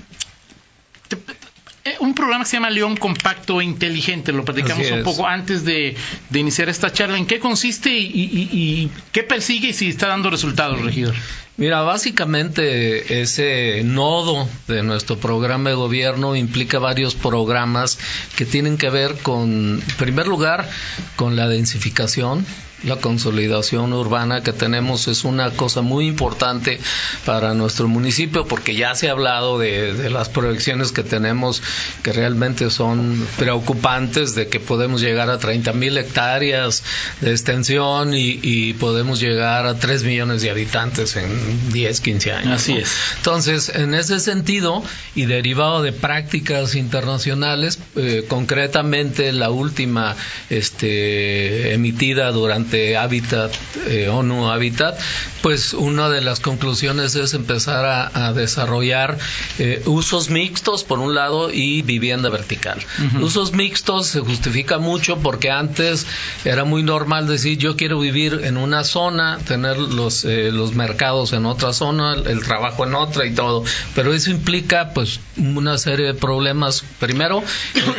un 2.00 2.14
programa 2.14 2.44
que 2.44 2.50
se 2.50 2.58
llama 2.58 2.70
León 2.70 2.98
Compacto 2.98 3.62
e 3.62 3.66
Inteligente, 3.66 4.32
lo 4.32 4.44
platicamos 4.44 4.90
un 4.92 5.04
poco 5.04 5.28
antes 5.28 5.64
de, 5.64 5.96
iniciar 6.34 6.70
esta 6.70 6.92
charla. 6.92 7.18
¿En 7.18 7.26
qué 7.26 7.40
consiste 7.40 7.90
y, 7.92 8.90
qué 9.12 9.24
persigue 9.24 9.70
y 9.70 9.74
si 9.74 9.90
está 9.90 10.08
dando 10.08 10.30
resultados, 10.30 10.82
regidor? 10.82 11.16
Mira, 11.58 11.82
básicamente 11.82 13.22
ese 13.22 13.82
nodo 13.84 14.48
de 14.68 14.84
nuestro 14.84 15.18
programa 15.18 15.72
de 15.72 15.76
gobierno 15.76 16.36
implica 16.36 16.78
varios 16.78 17.16
programas 17.16 17.98
que 18.36 18.46
tienen 18.46 18.78
que 18.78 18.92
ver 18.92 19.16
con, 19.24 19.82
en 19.82 19.96
primer 19.98 20.28
lugar, 20.28 20.70
con 21.16 21.36
la 21.36 21.48
densificación, 21.48 22.46
la 22.84 22.98
consolidación 22.98 23.92
urbana 23.94 24.42
que 24.42 24.54
tenemos 24.54 25.08
es 25.08 25.24
una 25.24 25.50
cosa 25.52 25.82
muy 25.82 26.08
importante 26.08 26.80
para 27.26 27.54
nuestro 27.56 27.88
municipio 27.88 28.46
porque 28.46 28.76
ya 28.76 28.94
se 28.94 29.10
ha 29.10 29.14
hablado 29.14 29.58
de, 29.58 30.10
las 30.12 30.30
proyecciones 30.30 30.92
que 30.92 31.04
tenemos 31.04 31.64
que 32.04 32.14
realmente 32.14 32.70
son 32.70 33.28
preocupantes 33.38 34.36
de 34.36 34.48
que 34.48 34.60
podemos 34.60 35.02
llegar 35.02 35.30
a 35.30 35.40
30 35.40 35.74
mil 35.74 35.98
hectáreas 35.98 36.84
de 37.22 37.32
extensión 37.32 38.14
y, 38.14 38.48
podemos 38.78 39.20
llegar 39.20 39.66
a 39.66 39.80
3 39.80 40.04
millones 40.04 40.42
de 40.42 40.50
habitantes 40.50 41.16
en 41.16 41.72
10, 41.72 42.02
15 42.02 42.32
años. 42.32 42.62
Así 42.62 42.74
es. 42.74 42.92
Entonces, 43.18 43.70
en 43.70 43.94
ese 43.94 44.20
sentido 44.20 44.84
y 45.16 45.26
derivado 45.26 45.82
de 45.82 45.94
prácticas 45.94 46.76
internacionales, 46.76 47.80
eh, 47.96 48.26
concretamente 48.28 49.32
la 49.32 49.50
última 49.50 50.16
este, 50.50 51.74
emitida 51.74 52.32
durante 52.32 52.67
de 52.70 52.98
Habitat, 52.98 53.54
eh, 53.88 54.10
ONU 54.10 54.50
Habitat, 54.50 55.00
pues 55.42 55.74
una 55.74 56.10
de 56.10 56.22
las 56.22 56.40
conclusiones 56.40 57.16
es 57.16 57.34
empezar 57.34 57.86
a, 57.86 58.34
desarrollar 58.34 59.18
eh, 59.60 59.82
usos 59.86 60.30
mixtos 60.30 60.84
por 60.84 61.00
un 61.00 61.16
lado 61.16 61.52
y 61.52 61.82
vivienda 61.82 62.30
vertical. 62.30 62.80
Usos 63.22 63.54
mixtos 63.54 64.08
se 64.08 64.20
justifica 64.20 64.80
mucho 64.80 65.20
porque 65.20 65.50
antes 65.50 66.06
era 66.44 66.66
muy 66.66 66.84
normal 66.84 67.28
decir 67.28 67.58
yo 67.58 67.76
quiero 67.78 68.00
vivir 68.00 68.42
en 68.44 68.58
una 68.58 68.84
zona, 68.84 69.40
tener 69.48 69.78
los, 69.78 70.26
eh, 70.26 70.52
los 70.52 70.74
mercados 70.76 71.34
en 71.34 71.46
otra 71.46 71.74
zona, 71.74 72.16
el 72.16 72.44
trabajo 72.44 72.86
en 72.86 72.96
otra 72.96 73.26
y 73.26 73.34
todo, 73.34 73.64
pero 73.96 74.14
eso 74.14 74.32
implica 74.32 74.92
pues 74.94 75.20
una 75.38 75.78
serie 75.78 76.08
de 76.08 76.14
problemas. 76.14 76.84
Primero, 77.00 77.44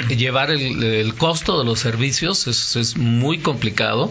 llevar 0.08 0.50
el, 0.50 1.14
costo 1.14 1.58
de 1.58 1.64
los 1.64 1.80
servicios 1.80 2.46
es, 2.46 2.76
es 2.76 2.96
muy 2.96 3.38
complicado. 3.38 4.10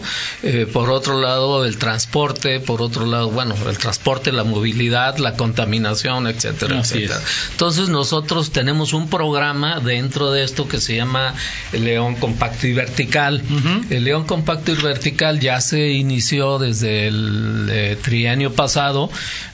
Eh, 0.50 0.64
por 0.64 0.88
otro 0.88 1.20
lado, 1.20 1.66
el 1.66 1.76
transporte, 1.76 2.58
por 2.58 2.80
otro 2.80 3.04
lado, 3.04 3.30
bueno, 3.30 3.54
el 3.68 3.76
transporte, 3.76 4.32
la 4.32 4.44
movilidad, 4.44 5.18
la 5.18 5.34
contaminación, 5.34 6.26
etcétera, 6.26 6.80
etcétera. 6.80 7.20
Entonces, 7.50 7.90
nosotros 7.90 8.50
tenemos 8.50 8.94
un 8.94 9.10
programa 9.10 9.78
dentro 9.80 10.30
de 10.30 10.44
esto 10.44 10.66
que 10.66 10.80
se 10.80 10.96
llama 10.96 11.34
el 11.74 11.84
León 11.84 12.14
Compacto 12.14 12.66
y 12.66 12.72
Vertical. 12.72 13.42
El 13.90 14.04
León 14.04 14.24
Compacto 14.24 14.72
y 14.72 14.76
Vertical 14.76 15.38
ya 15.38 15.60
se 15.60 15.90
inició 15.90 16.58
desde 16.58 17.08
el 17.08 17.68
eh, 17.70 17.98
trienio 18.02 18.54
pasado 18.54 19.10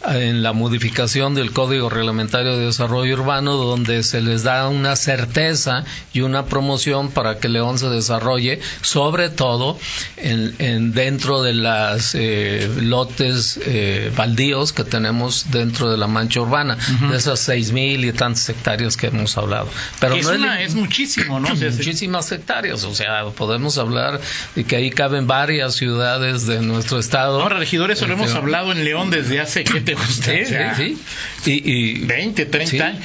en 0.06 0.44
la 0.44 0.52
modificación 0.52 1.34
del 1.34 1.50
Código 1.50 1.88
Reglamentario 1.90 2.56
de 2.56 2.66
Desarrollo 2.66 3.14
Urbano, 3.14 3.56
donde 3.56 4.04
se 4.04 4.20
les 4.20 4.44
da 4.44 4.68
una 4.68 4.94
certeza 4.94 5.84
y 6.12 6.20
una 6.20 6.46
promoción 6.46 7.10
para 7.10 7.38
que 7.38 7.48
León 7.48 7.80
se 7.80 7.88
desarrolle, 7.88 8.60
sobre 8.80 9.28
todo 9.28 9.76
en, 10.16 10.83
dentro 10.92 11.42
de 11.42 11.54
las 11.54 12.14
eh, 12.14 12.68
lotes 12.80 13.60
eh, 13.64 14.12
baldíos 14.14 14.72
que 14.72 14.84
tenemos 14.84 15.50
dentro 15.50 15.90
de 15.90 15.96
la 15.96 16.06
mancha 16.06 16.40
urbana, 16.40 16.76
de 17.10 17.16
esas 17.16 17.40
seis 17.40 17.72
mil 17.72 18.04
y 18.04 18.12
tantas 18.12 18.48
hectáreas 18.48 18.96
que 18.96 19.08
hemos 19.08 19.36
hablado. 19.36 19.68
Pero 20.00 20.16
es, 20.16 20.28
es, 20.60 20.74
muchísimo, 20.74 21.40
¿no? 21.40 21.48
Muchísimas 21.54 22.30
hectáreas, 22.32 22.84
o 22.84 22.94
sea, 22.94 23.24
podemos 23.36 23.78
hablar 23.78 24.20
de 24.54 24.64
que 24.64 24.76
ahí 24.76 24.90
caben 24.90 25.26
varias 25.26 25.74
ciudades 25.74 26.46
de 26.46 26.60
nuestro 26.60 26.98
estado. 26.98 27.40
Ahora, 27.40 27.58
regidor, 27.58 27.90
eso 27.90 28.06
lo 28.06 28.14
hemos 28.14 28.28
este, 28.28 28.38
hablado 28.38 28.72
en 28.72 28.84
León 28.84 29.10
desde 29.10 29.40
hace, 29.40 29.64
¿qué 29.64 29.80
te 29.80 29.94
gusta? 29.94 30.32
Sí, 30.76 30.96
sí, 31.42 31.62
Y, 31.64 32.04
20, 32.06 32.46
30 32.46 32.84
años. 32.84 33.04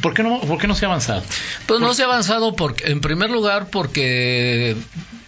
¿Por 0.00 0.14
qué, 0.14 0.22
no, 0.22 0.40
¿Por 0.40 0.58
qué 0.58 0.66
no 0.66 0.74
se 0.74 0.86
ha 0.86 0.88
avanzado? 0.88 1.22
Pues 1.66 1.80
no 1.80 1.92
se 1.92 2.02
ha 2.02 2.06
avanzado 2.06 2.56
porque, 2.56 2.90
en 2.90 3.00
primer 3.00 3.30
lugar, 3.30 3.68
porque 3.70 4.76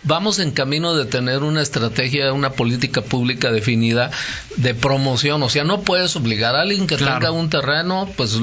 vamos 0.03 0.39
en 0.39 0.51
camino 0.51 0.95
de 0.95 1.05
tener 1.05 1.43
una 1.43 1.63
estrategia, 1.63 1.92
una 2.33 2.51
política 2.51 3.03
pública 3.03 3.51
definida 3.51 4.11
de 4.57 4.75
promoción. 4.75 5.43
O 5.43 5.49
sea, 5.49 5.65
no 5.65 5.81
puedes 5.81 6.15
obligar 6.17 6.55
a 6.55 6.63
alguien 6.63 6.87
que 6.87 6.97
tenga 6.97 7.31
un 7.31 7.51
terreno, 7.51 8.09
pues 8.17 8.39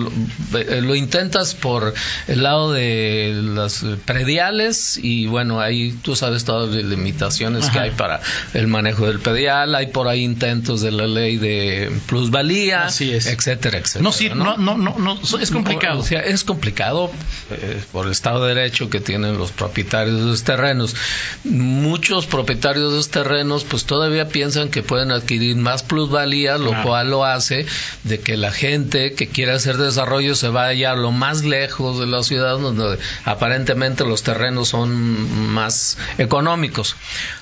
eh, 0.54 0.82
lo, 0.82 0.96
intentas 0.96 1.54
por 1.54 1.94
el 2.28 2.44
lado 2.44 2.74
de 2.74 3.40
las 3.42 3.86
prediales 4.06 5.00
y 5.02 5.28
bueno, 5.28 5.60
ahí 5.60 5.98
tú 6.02 6.16
sabes 6.16 6.46
todas 6.46 6.74
las 6.74 6.84
limitaciones 6.84 7.70
que 7.70 7.80
hay 7.80 7.92
para 7.92 8.22
el 8.54 8.68
manejo 8.68 9.08
del 9.08 9.20
predial, 9.20 9.76
hay 9.76 9.88
por 9.88 10.08
ahí 10.08 10.24
intentos 10.24 10.82
de 10.82 10.92
la 10.92 11.08
ley 11.08 11.38
de 11.38 11.92
plusvalía, 12.08 12.88
etcétera, 12.88 13.78
etcétera. 13.78 14.04
No, 14.04 14.12
sí, 14.12 14.30
no, 14.30 14.58
no, 14.58 14.78
no, 14.78 14.96
no 14.98 15.20
es 15.40 15.52
complicado. 15.52 16.00
O 16.00 16.04
sea, 16.04 16.22
es 16.22 16.44
complicado 16.44 17.12
eh, 17.52 17.82
por 17.92 18.06
el 18.06 18.12
Estado 18.12 18.46
de 18.46 18.56
Derecho 18.56 18.90
que 18.90 19.00
tienen 19.00 19.38
los 19.38 19.52
propietarios 19.52 20.18
de 20.18 20.26
los 20.26 20.44
terrenos 20.44 20.96
muchos 21.44 22.26
propietarios 22.26 22.92
de 22.92 22.98
los 22.98 23.10
terrenos 23.10 23.39
pues 23.70 23.86
todavía 23.86 24.28
piensan 24.28 24.70
que 24.70 24.84
pueden 24.84 25.12
adquirir 25.12 25.56
más 25.56 25.84
plusvalía, 25.84 26.58
lo 26.58 26.74
cual 26.84 27.10
lo 27.10 27.26
hace 27.26 27.66
de 28.04 28.20
que 28.20 28.38
la 28.38 28.52
gente 28.52 29.14
que 29.14 29.28
quiere 29.28 29.52
hacer 29.54 29.78
desarrollo 29.78 30.36
se 30.36 30.50
vaya 30.50 30.92
a 30.92 30.96
lo 30.96 31.12
más 31.12 31.44
lejos 31.44 32.00
de 32.00 32.08
la 32.08 32.24
ciudad 32.24 32.58
donde 32.58 32.98
aparentemente 33.26 34.06
los 34.06 34.24
terrenos 34.24 34.70
son 34.70 35.52
más 35.54 35.98
económicos. 36.18 36.96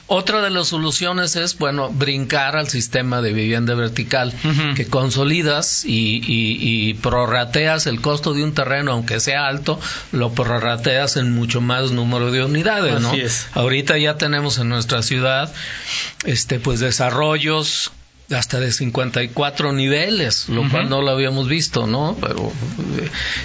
Otra 0.09 0.41
de 0.41 0.49
las 0.49 0.69
soluciones 0.69 1.35
es, 1.35 1.57
bueno, 1.57 1.89
brincar 1.89 2.55
al 2.55 2.69
sistema 2.69 3.21
de 3.21 3.33
vivienda 3.33 3.75
vertical, 3.75 4.33
que 4.75 4.87
consolidas 4.87 5.83
y, 5.83 6.21
y, 6.25 6.93
prorrateas 6.93 7.87
el 7.87 7.99
costo 7.99 8.33
de 8.33 8.43
un 8.43 8.53
terreno, 8.53 8.93
aunque 8.93 9.19
sea 9.19 9.47
alto, 9.47 9.79
lo 10.13 10.31
prorrateas 10.31 11.17
en 11.17 11.33
mucho 11.33 11.59
más 11.59 11.91
número 11.91 12.31
de 12.31 12.43
unidades, 12.43 13.01
¿no? 13.01 13.11
Ahorita 13.53 13.97
ya 13.97 14.17
tenemos 14.17 14.59
en 14.59 14.69
nuestra 14.69 15.03
ciudad, 15.03 15.53
este, 16.23 16.59
pues 16.59 16.79
desarrollos 16.79 17.91
hasta 18.35 18.59
de 18.59 18.73
54 18.73 19.71
niveles, 19.71 20.49
lo 20.49 20.69
cual 20.69 20.89
no 20.89 21.01
lo 21.01 21.11
habíamos 21.11 21.47
visto, 21.47 21.87
¿no? 21.87 22.17
Pero 22.19 22.51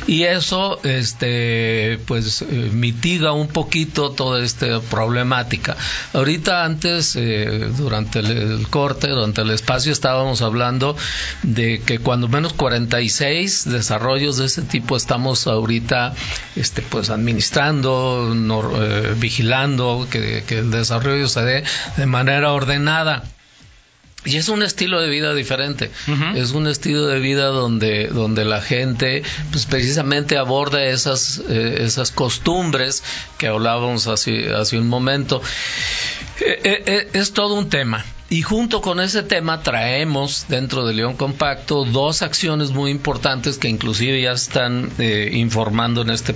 y 0.08 0.24
eso 0.24 0.80
este 0.82 2.00
pues 2.06 2.42
eh, 2.42 2.70
mitiga 2.72 3.32
un 3.32 3.46
poquito 3.46 4.10
toda 4.10 4.42
esta 4.42 4.80
problemática. 4.80 5.76
Ahorita 6.12 6.64
antes 6.64 7.14
eh, 7.14 7.70
durante 7.76 8.18
el, 8.18 8.66
corte, 8.70 9.08
durante 9.08 9.42
el 9.42 9.50
espacio 9.50 9.92
estábamos 9.92 10.42
hablando 10.42 10.96
de 11.44 11.80
que 11.86 12.00
cuando 12.00 12.26
menos 12.26 12.52
46 12.52 13.70
desarrollos 13.70 14.38
de 14.38 14.46
ese 14.46 14.62
tipo 14.62 14.96
estamos 14.96 15.46
ahorita 15.46 16.12
este 16.56 16.82
pues 16.82 17.10
administrando, 17.10 18.34
eh, 18.80 19.14
vigilando 19.16 20.08
que, 20.10 20.42
que 20.44 20.58
el 20.58 20.72
desarrollo 20.72 21.28
se 21.28 21.42
dé 21.42 21.64
de 21.96 22.06
manera 22.06 22.52
ordenada. 22.52 23.22
Y 24.24 24.36
es 24.36 24.48
un 24.48 24.62
estilo 24.62 25.00
de 25.00 25.08
vida 25.08 25.34
diferente. 25.34 25.90
Es 26.36 26.52
un 26.52 26.68
estilo 26.68 27.06
de 27.06 27.18
vida 27.18 27.46
donde, 27.46 28.06
donde 28.06 28.44
la 28.44 28.60
gente, 28.60 29.22
pues 29.50 29.66
precisamente 29.66 30.36
aborda 30.36 30.84
esas, 30.84 31.42
eh, 31.48 31.78
esas 31.80 32.12
costumbres 32.12 33.02
que 33.38 33.48
hablábamos 33.48 34.06
hace, 34.06 34.52
hace 34.54 34.78
un 34.78 34.88
momento. 34.88 35.42
Eh, 36.44 36.82
eh, 36.86 37.08
es 37.12 37.32
todo 37.32 37.54
un 37.54 37.68
tema. 37.68 38.04
Y 38.28 38.40
junto 38.40 38.80
con 38.80 38.98
ese 39.00 39.22
tema 39.22 39.62
traemos 39.62 40.46
dentro 40.48 40.86
de 40.86 40.94
León 40.94 41.16
Compacto 41.16 41.84
dos 41.84 42.22
acciones 42.22 42.70
muy 42.70 42.90
importantes 42.90 43.58
que 43.58 43.68
inclusive 43.68 44.22
ya 44.22 44.32
están 44.32 44.90
informando 44.98 46.00
en 46.00 46.08
este 46.08 46.34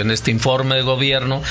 en 0.00 0.12
este 0.12 0.30
informe 0.30 0.76
de 0.76 0.82
gobierno, 0.82 1.42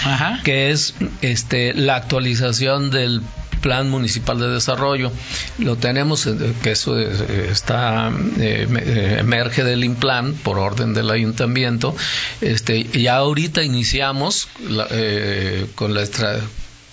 que 0.46 0.72
es 0.72 0.96
este 1.22 1.74
la 1.74 1.98
actualización 1.98 2.90
del 2.90 3.22
Plan 3.60 3.90
Municipal 3.90 4.40
de 4.40 4.50
Desarrollo. 4.50 5.12
Lo 5.58 5.76
tenemos, 5.76 6.26
eh, 6.26 6.54
que 6.64 6.72
eso 6.72 6.98
eh, 7.00 7.50
está, 7.52 8.12
eh, 8.40 9.18
emerge 9.20 9.64
del 9.64 9.84
INPLAN 9.84 10.34
por 10.34 10.58
orden 10.58 10.94
del 10.94 11.10
ayuntamiento. 11.10 11.96
Este, 12.42 12.84
ya 12.84 13.18
ahorita 13.18 13.64
iniciamos 13.64 14.48
con 15.76 15.94
la 15.94 16.04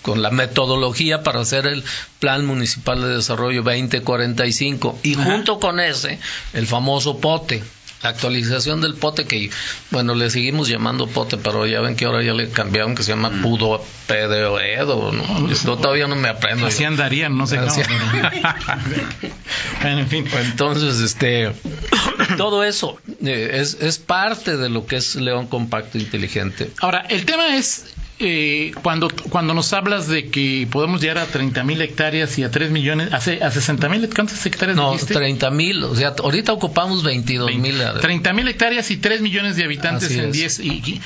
con 0.07 0.23
la 0.23 0.31
metodología 0.31 1.25
para 1.25 1.41
hacer 1.41 1.67
el 1.67 1.83
Plan 2.21 2.47
Municipal 2.47 3.01
de 3.01 3.17
Desarrollo 3.17 3.65
2045 3.65 5.01
y 5.03 5.15
junto 5.15 5.59
con 5.59 5.81
ese 5.81 6.21
el 6.53 6.69
famoso 6.69 7.19
POTE 7.19 7.61
la 8.03 8.11
actualización 8.11 8.83
del 8.83 8.95
pote 8.95 9.25
que, 9.25 9.51
bueno, 9.91 10.15
le 10.15 10.31
seguimos 10.31 10.69
llamando 10.69 11.09
pote, 11.09 11.39
pero 11.39 11.67
ya 11.67 11.81
ven 11.81 11.97
que 11.97 12.05
ahora 12.05 12.23
ya 12.23 12.35
le 12.35 12.51
cambiaron 12.51 12.95
que 12.95 13.03
se 13.03 13.13
llama 13.13 13.31
mm. 13.31 13.43
Pudo 13.43 13.83
Pedro 14.07 14.61
Edo, 14.61 15.11
¿no? 15.11 15.51
Yo 15.51 15.77
todavía 15.77 16.07
no 16.07 16.15
me 16.15 16.29
aprendo. 16.29 16.67
Así 16.67 16.85
andarían, 16.85 17.37
no 17.37 17.47
sé 17.47 17.57
cómo. 17.57 17.73
en 19.83 20.07
fin. 20.09 20.29
Entonces, 20.41 21.01
este, 21.01 21.53
todo 22.37 22.63
eso 22.63 22.99
eh, 23.25 23.53
es, 23.55 23.79
es 23.81 23.99
parte 23.99 24.59
de 24.59 24.69
lo 24.69 24.87
que 24.87 24.97
es 24.97 25.17
León 25.17 25.47
Compacto 25.47 25.99
Inteligente. 25.99 26.71
Ahora, 26.81 27.07
el 27.09 27.25
tema 27.25 27.57
es 27.57 27.87
eh, 28.19 28.73
cuando, 28.83 29.11
cuando 29.31 29.53
nos 29.53 29.73
hablas 29.75 30.09
de 30.09 30.31
que 30.31 30.67
podemos 30.71 31.03
llegar 31.03 31.19
a 31.19 31.27
30 31.27 31.63
mil 31.65 31.83
hectáreas 31.83 32.39
y 32.39 32.45
a 32.45 32.51
3 32.51 32.71
millones, 32.71 33.13
a, 33.13 33.17
a 33.17 33.51
60 33.51 33.89
mil, 33.91 34.09
¿cuántas 34.15 34.45
hectáreas 34.47 34.77
No, 34.77 34.97
30 34.97 35.51
mil, 35.51 35.85
o 35.85 35.95
sea, 35.95 36.15
ahorita 36.19 36.53
ocupamos 36.53 37.03
22 37.03 37.55
mil. 37.57 37.77
30 38.01 38.33
mil 38.33 38.49
hectáreas 38.49 38.91
y 38.91 38.97
3 38.97 39.21
millones 39.21 39.57
de 39.57 39.65
habitantes 39.65 40.11
en 40.13 40.33
10 40.33 40.61
y, 40.61 41.01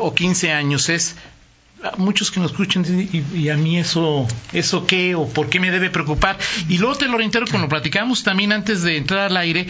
o 0.00 0.14
15 0.14 0.52
años. 0.52 0.88
Es 0.88 1.16
muchos 1.96 2.30
que 2.30 2.40
nos 2.40 2.52
escuchan 2.52 2.84
y, 3.34 3.48
a 3.50 3.56
mí 3.56 3.78
eso 3.78 4.26
eso 4.52 4.86
qué 4.86 5.14
o 5.14 5.28
por 5.28 5.48
qué 5.48 5.60
me 5.60 5.70
debe 5.70 5.90
preocupar 5.90 6.36
y 6.68 6.78
luego 6.78 6.96
te 6.96 7.06
lo 7.06 7.16
reitero 7.16 7.46
como 7.46 7.62
lo 7.64 7.68
platicamos 7.68 8.24
también 8.24 8.50
antes 8.50 8.82
de 8.82 8.96
entrar 8.96 9.30
al 9.30 9.36
aire 9.36 9.68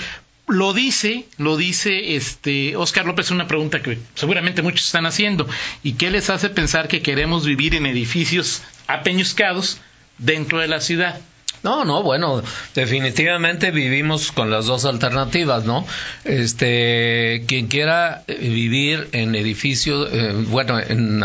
lo 0.48 0.72
dice, 0.72 1.26
lo 1.36 1.56
dice 1.56 2.16
este 2.16 2.76
Oscar 2.76 3.06
López, 3.06 3.30
una 3.30 3.46
pregunta 3.46 3.82
que 3.82 3.98
seguramente 4.14 4.62
muchos 4.62 4.86
están 4.86 5.06
haciendo. 5.06 5.46
¿Y 5.82 5.92
qué 5.92 6.10
les 6.10 6.30
hace 6.30 6.48
pensar 6.48 6.88
que 6.88 7.02
queremos 7.02 7.44
vivir 7.44 7.74
en 7.74 7.86
edificios 7.86 8.62
apeñuscados 8.86 9.78
dentro 10.18 10.58
de 10.58 10.68
la 10.68 10.80
ciudad? 10.80 11.20
No, 11.62 11.84
no, 11.84 12.02
bueno, 12.02 12.42
definitivamente 12.74 13.70
vivimos 13.70 14.30
con 14.32 14.50
las 14.50 14.66
dos 14.66 14.84
alternativas, 14.84 15.64
¿no? 15.64 15.86
Este, 16.24 17.44
quien 17.46 17.66
quiera 17.66 18.22
eh, 18.28 18.36
vivir 18.36 19.08
en 19.12 19.34
edificios, 19.34 20.08
eh, 20.12 20.32
bueno, 20.46 20.78
en 20.78 21.22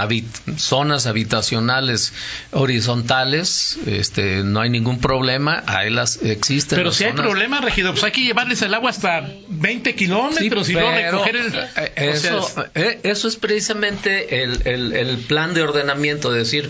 zonas 0.58 1.06
habitacionales 1.06 2.14
horizontales, 2.52 3.78
este, 3.86 4.44
no 4.44 4.62
hay 4.62 4.70
ningún 4.70 5.00
problema, 5.00 5.64
ahí 5.68 5.92
las 5.92 6.22
existen. 6.24 6.78
Pero 6.78 6.92
si 6.92 7.04
hay 7.04 7.14
problema, 7.14 7.62
regidor, 7.62 7.92
pues 7.92 8.04
hay 8.04 8.12
que 8.12 8.22
llevarles 8.22 8.62
el 8.64 8.74
agua 8.74 8.90
hasta 8.90 9.30
20 9.50 9.96
kilómetros 9.96 10.70
y 10.70 10.74
luego 10.74 10.92
recoger 10.92 11.36
el. 11.36 11.54
Eh, 11.56 11.94
eso, 11.96 12.66
eso 12.76 13.28
es 13.28 13.36
precisamente 13.36 14.44
el, 14.44 14.62
el, 14.66 14.94
el 14.94 15.18
plan 15.20 15.54
de 15.54 15.62
ordenamiento, 15.62 16.36
es 16.36 16.52
decir, 16.52 16.70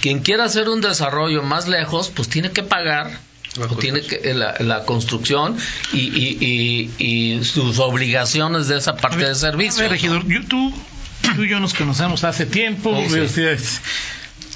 quien 0.00 0.20
quiera 0.20 0.44
hacer 0.44 0.68
un 0.68 0.80
desarrollo 0.80 1.42
más 1.42 1.68
lejos, 1.68 2.10
pues 2.14 2.28
tiene 2.28 2.50
que 2.50 2.62
pagar 2.62 2.77
o 3.56 3.76
tiene 3.76 4.02
que, 4.02 4.16
eh, 4.16 4.34
la, 4.34 4.84
construcción 4.84 5.56
y, 5.92 6.88
y, 6.98 7.44
sus 7.44 7.78
obligaciones 7.78 8.68
de 8.68 8.78
esa 8.78 8.96
parte 8.96 9.26
de 9.26 9.34
servicio. 9.34 9.88
regidor, 9.88 10.24
tú, 10.48 10.72
tú, 11.22 11.42
y 11.42 11.48
yo 11.48 11.60
nos 11.60 11.74
conocemos 11.74 12.24
hace 12.24 12.46
tiempo. 12.46 12.90
Oh, 12.90 13.04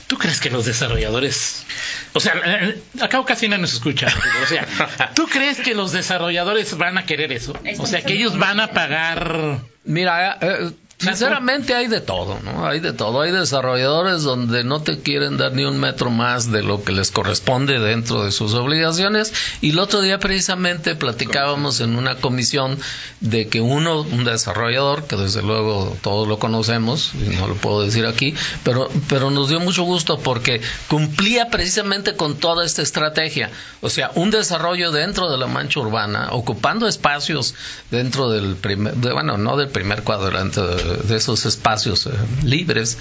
¿Tú 0.06 0.18
crees 0.18 0.40
que 0.40 0.50
los 0.50 0.66
desarrolladores, 0.66 1.64
o 2.12 2.20
sea, 2.20 2.34
eh, 2.44 2.82
acá 3.00 3.24
casi 3.24 3.48
no 3.48 3.56
nos 3.56 3.72
escucha, 3.72 4.08
o 4.42 4.46
sea, 4.46 4.68
¿tú 5.14 5.26
crees 5.26 5.58
que 5.58 5.74
los 5.74 5.92
desarrolladores 5.92 6.76
van 6.76 6.98
a 6.98 7.06
querer 7.06 7.32
eso? 7.32 7.58
O 7.78 7.86
sea, 7.86 8.02
que 8.02 8.12
ellos 8.12 8.38
van 8.38 8.60
a 8.60 8.68
pagar... 8.68 9.60
Mira, 9.84 10.38
eh, 10.42 10.70
Sinceramente 11.02 11.74
hay 11.74 11.88
de 11.88 12.00
todo, 12.00 12.38
¿no? 12.44 12.66
Hay 12.66 12.78
de 12.78 12.92
todo. 12.92 13.20
Hay 13.20 13.32
desarrolladores 13.32 14.22
donde 14.22 14.62
no 14.62 14.82
te 14.82 15.00
quieren 15.00 15.36
dar 15.36 15.52
ni 15.52 15.64
un 15.64 15.80
metro 15.80 16.10
más 16.10 16.52
de 16.52 16.62
lo 16.62 16.84
que 16.84 16.92
les 16.92 17.10
corresponde 17.10 17.80
dentro 17.80 18.24
de 18.24 18.30
sus 18.30 18.54
obligaciones. 18.54 19.32
Y 19.60 19.70
el 19.70 19.80
otro 19.80 20.00
día 20.00 20.18
precisamente 20.18 20.94
platicábamos 20.94 21.80
en 21.80 21.96
una 21.96 22.14
comisión 22.16 22.78
de 23.20 23.48
que 23.48 23.60
uno, 23.60 24.02
un 24.02 24.24
desarrollador, 24.24 25.04
que 25.04 25.16
desde 25.16 25.42
luego 25.42 25.96
todos 26.02 26.28
lo 26.28 26.38
conocemos, 26.38 27.12
y 27.14 27.34
no 27.36 27.48
lo 27.48 27.54
puedo 27.54 27.82
decir 27.82 28.06
aquí, 28.06 28.34
pero, 28.62 28.88
pero 29.08 29.30
nos 29.30 29.48
dio 29.48 29.58
mucho 29.58 29.82
gusto 29.82 30.18
porque 30.20 30.60
cumplía 30.88 31.48
precisamente 31.48 32.14
con 32.14 32.36
toda 32.36 32.64
esta 32.64 32.82
estrategia. 32.82 33.50
O 33.80 33.90
sea, 33.90 34.12
un 34.14 34.30
desarrollo 34.30 34.92
dentro 34.92 35.30
de 35.30 35.38
la 35.38 35.46
mancha 35.46 35.80
urbana, 35.80 36.28
ocupando 36.30 36.86
espacios 36.86 37.54
dentro 37.90 38.30
del 38.30 38.56
primer, 38.56 38.94
bueno, 38.94 39.36
no 39.36 39.56
del 39.56 39.68
primer 39.68 40.02
cuadrante 40.02 40.60
de, 40.60 40.91
esos 41.10 41.46
espacios 41.46 42.06
eh, 42.06 42.10
libres. 42.44 42.98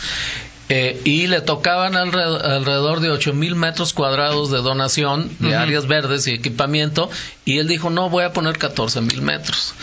Eh, 0.73 1.01
y 1.03 1.27
le 1.27 1.41
tocaban 1.41 1.97
alrededor, 1.97 3.01
de 3.01 3.09
8 3.09 3.33
mil 3.33 3.55
metros 3.55 3.91
cuadrados 3.91 4.51
de 4.51 4.59
donación 4.59 5.29
de 5.39 5.53
áreas 5.53 5.85
verdes 5.85 6.27
y 6.27 6.31
equipamiento 6.31 7.09
y 7.43 7.57
él 7.57 7.67
dijo 7.67 7.89
no 7.89 8.09
voy 8.09 8.23
a 8.23 8.33
poner 8.33 8.57
14 8.57 9.01
mil 9.01 9.21
metros 9.21 9.73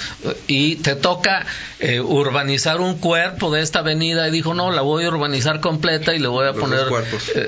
y 0.47 0.77
te 0.77 0.95
toca 0.95 1.45
eh, 1.81 2.01
urbanizar 2.01 2.81
un 2.81 2.99
cuerpo 2.99 3.51
de 3.53 3.63
esta 3.63 3.81
avenida. 3.81 4.29
Y 4.29 4.31
dijo 4.31 4.55
no 4.55 4.71
la 4.71 4.83
voy 4.83 5.05
a 5.05 5.09
urbanizar 5.09 5.61
completa 5.61 6.15
y 6.15 6.19
le 6.19 6.29
voy 6.29 6.47
a 6.47 6.53
poner 6.53 6.87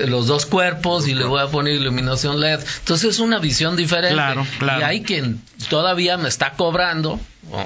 los 0.07 0.27
dos 0.27 0.45
cuerpos 0.45 1.07
y 1.07 1.15
le 1.15 1.25
voy 1.25 1.41
a 1.41 1.47
poner 1.47 1.75
iluminación 1.75 2.39
LED 2.39 2.59
entonces 2.79 3.11
es 3.11 3.19
una 3.19 3.39
visión 3.39 3.75
diferente. 3.75 4.21
Y 4.61 4.83
hay 4.83 5.03
quien 5.03 5.41
todavía 5.69 6.17
me 6.17 6.29
está 6.29 6.53
cobrando 6.53 7.19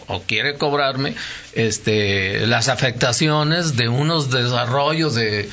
o, 0.07 0.21
quiere 0.25 0.55
cobrarme 0.55 1.15
este 1.53 2.47
las 2.47 2.69
afectaciones 2.69 3.75
de 3.75 3.89
unos 3.89 4.31
desarrollos 4.31 5.15
de 5.15 5.49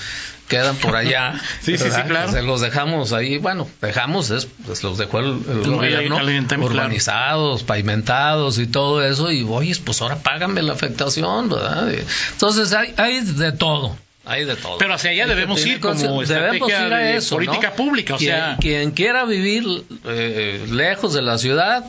quedan 0.52 0.76
por 0.76 0.94
allá. 0.94 1.40
sí, 1.62 1.78
sí, 1.78 1.90
sí, 1.90 2.02
claro. 2.02 2.30
Se 2.30 2.42
los 2.42 2.60
dejamos 2.60 3.12
ahí, 3.12 3.38
bueno, 3.38 3.68
dejamos, 3.80 4.30
es, 4.30 4.46
pues 4.66 4.82
los 4.82 4.98
dejó 4.98 5.20
el, 5.20 5.38
gobierno 5.64 6.18
urbanizados, 6.60 7.62
pavimentados 7.62 8.58
y 8.58 8.66
todo 8.66 9.02
eso, 9.02 9.32
y 9.32 9.42
oye, 9.48 9.74
pues 9.82 10.02
ahora 10.02 10.16
págame 10.16 10.62
la 10.62 10.74
afectación, 10.74 11.48
¿verdad? 11.48 11.90
Entonces 12.32 12.72
hay, 12.74 12.92
hay 12.98 13.20
de 13.22 13.52
todo. 13.52 13.96
Hay 14.24 14.44
de 14.44 14.54
todo. 14.54 14.78
Pero 14.78 14.94
hacia 14.94 15.10
allá 15.10 15.26
debemos 15.26 15.64
ir 15.66 15.80
como 15.80 16.22
debemos 16.22 16.68
ir 16.68 16.74
a 16.74 17.10
eso, 17.12 17.36
política 17.36 17.72
pública. 17.72 18.14
O 18.14 18.18
quien, 18.18 18.30
sea... 18.30 18.56
quien 18.60 18.90
quiera 18.92 19.24
vivir 19.24 19.64
eh, 20.04 20.64
lejos 20.70 21.14
de 21.14 21.22
la 21.22 21.38
ciudad, 21.38 21.84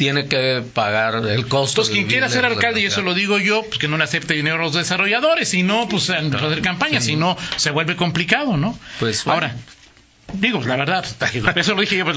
tiene 0.00 0.28
que 0.28 0.64
pagar 0.72 1.26
el 1.26 1.46
costo. 1.46 1.82
Pues 1.82 1.90
quien 1.90 2.06
quiera 2.06 2.30
ser 2.30 2.46
alcalde, 2.46 2.80
y 2.80 2.86
eso 2.86 3.02
lo 3.02 3.12
digo 3.12 3.38
yo, 3.38 3.64
pues 3.64 3.76
que 3.76 3.86
no 3.86 3.98
le 3.98 4.04
acepte 4.04 4.32
dinero 4.32 4.56
a 4.56 4.58
los 4.60 4.72
desarrolladores, 4.72 5.50
si 5.50 5.62
no, 5.62 5.90
pues 5.90 6.08
a 6.08 6.20
hacer 6.20 6.62
campaña, 6.62 7.02
si 7.02 7.16
no, 7.16 7.36
se 7.56 7.70
vuelve 7.70 7.96
complicado, 7.96 8.56
¿no? 8.56 8.78
Pues 8.98 9.26
Ahora, 9.26 9.54
digo, 10.32 10.62
la 10.64 10.76
verdad, 10.76 11.04
eso 11.56 11.74
lo 11.74 11.82
dije 11.82 11.98
yo, 11.98 12.06
pues, 12.06 12.16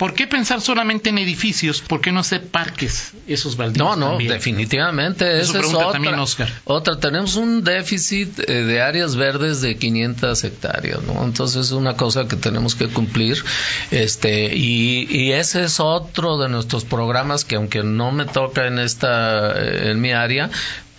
¿Por 0.00 0.14
qué 0.14 0.26
pensar 0.26 0.62
solamente 0.62 1.10
en 1.10 1.18
edificios? 1.18 1.82
¿Por 1.82 2.00
qué 2.00 2.10
no 2.10 2.20
hacer 2.20 2.46
parques 2.46 3.12
esos 3.26 3.58
baldíos? 3.58 3.86
No, 3.86 3.96
no, 3.96 4.16
definitivamente. 4.16 5.42
Eso 5.42 5.58
es 5.58 5.74
otra, 5.74 5.92
también, 5.92 6.18
Oscar. 6.18 6.50
otra. 6.64 6.98
Tenemos 6.98 7.36
un 7.36 7.62
déficit 7.64 8.38
eh, 8.38 8.64
de 8.64 8.80
áreas 8.80 9.14
verdes 9.14 9.60
de 9.60 9.76
500 9.76 10.42
hectáreas, 10.44 11.02
¿no? 11.02 11.22
Entonces 11.22 11.66
es 11.66 11.72
una 11.72 11.98
cosa 11.98 12.26
que 12.26 12.36
tenemos 12.36 12.74
que 12.76 12.88
cumplir. 12.88 13.44
Este, 13.90 14.56
y, 14.56 15.06
y 15.10 15.32
ese 15.32 15.64
es 15.64 15.80
otro 15.80 16.38
de 16.38 16.48
nuestros 16.48 16.86
programas 16.86 17.44
que 17.44 17.56
aunque 17.56 17.82
no 17.82 18.10
me 18.10 18.24
toca 18.24 18.68
en 18.68 18.78
esta, 18.78 19.52
en 19.90 20.00
mi 20.00 20.12
área, 20.12 20.48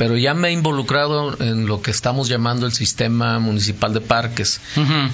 pero 0.01 0.17
ya 0.17 0.33
me 0.33 0.47
he 0.47 0.51
involucrado 0.51 1.39
en 1.39 1.67
lo 1.67 1.83
que 1.83 1.91
estamos 1.91 2.27
llamando 2.27 2.65
el 2.65 2.71
sistema 2.73 3.37
municipal 3.37 3.93
de 3.93 4.01
parques. 4.01 4.59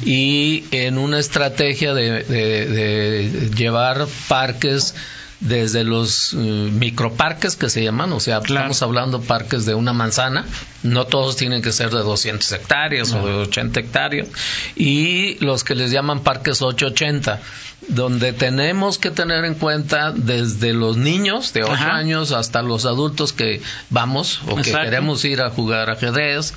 Y 0.06 0.64
en 0.72 0.98
una 0.98 1.20
estrategia 1.20 1.94
de, 1.94 3.52
llevar 3.54 4.08
parques 4.30 4.96
desde 5.40 5.84
los 5.84 6.34
eh, 6.34 6.38
microparques 6.38 7.56
que 7.56 7.70
se 7.70 7.84
llaman, 7.84 8.12
o 8.14 8.20
sea, 8.20 8.40
estamos 8.40 8.82
hablando 8.82 9.22
parques 9.22 9.66
de 9.66 9.76
una 9.76 9.94
manzana, 9.94 10.46
no 10.84 11.06
todos 11.06 11.36
tienen 11.36 11.62
que 11.62 11.72
ser 11.72 11.92
de 11.92 12.00
200 12.00 12.52
hectáreas 12.52 13.14
o 13.14 13.26
de 13.26 13.34
80 13.34 13.80
hectáreas, 13.80 14.28
y 14.76 15.36
los 15.44 15.64
que 15.64 15.76
les 15.76 15.92
llaman 15.92 16.22
parques 16.22 16.62
880 16.62 17.40
donde 17.90 18.34
tenemos 18.34 18.98
que 18.98 19.12
tener 19.12 19.46
en 19.46 19.54
cuenta 19.54 20.12
desde 20.12 20.74
los 20.74 20.98
niños 20.98 21.54
de 21.54 21.64
8 21.64 21.74
años 21.74 22.32
hasta 22.32 22.62
los 22.62 22.86
adultos 22.86 23.34
que 23.34 23.62
vamos 23.90 24.42
o 24.48 24.56
que 24.56 24.72
queremos 24.72 25.24
ir 25.24 25.42
a 25.42 25.50
jugar 25.50 25.90
ajedrez 25.90 26.54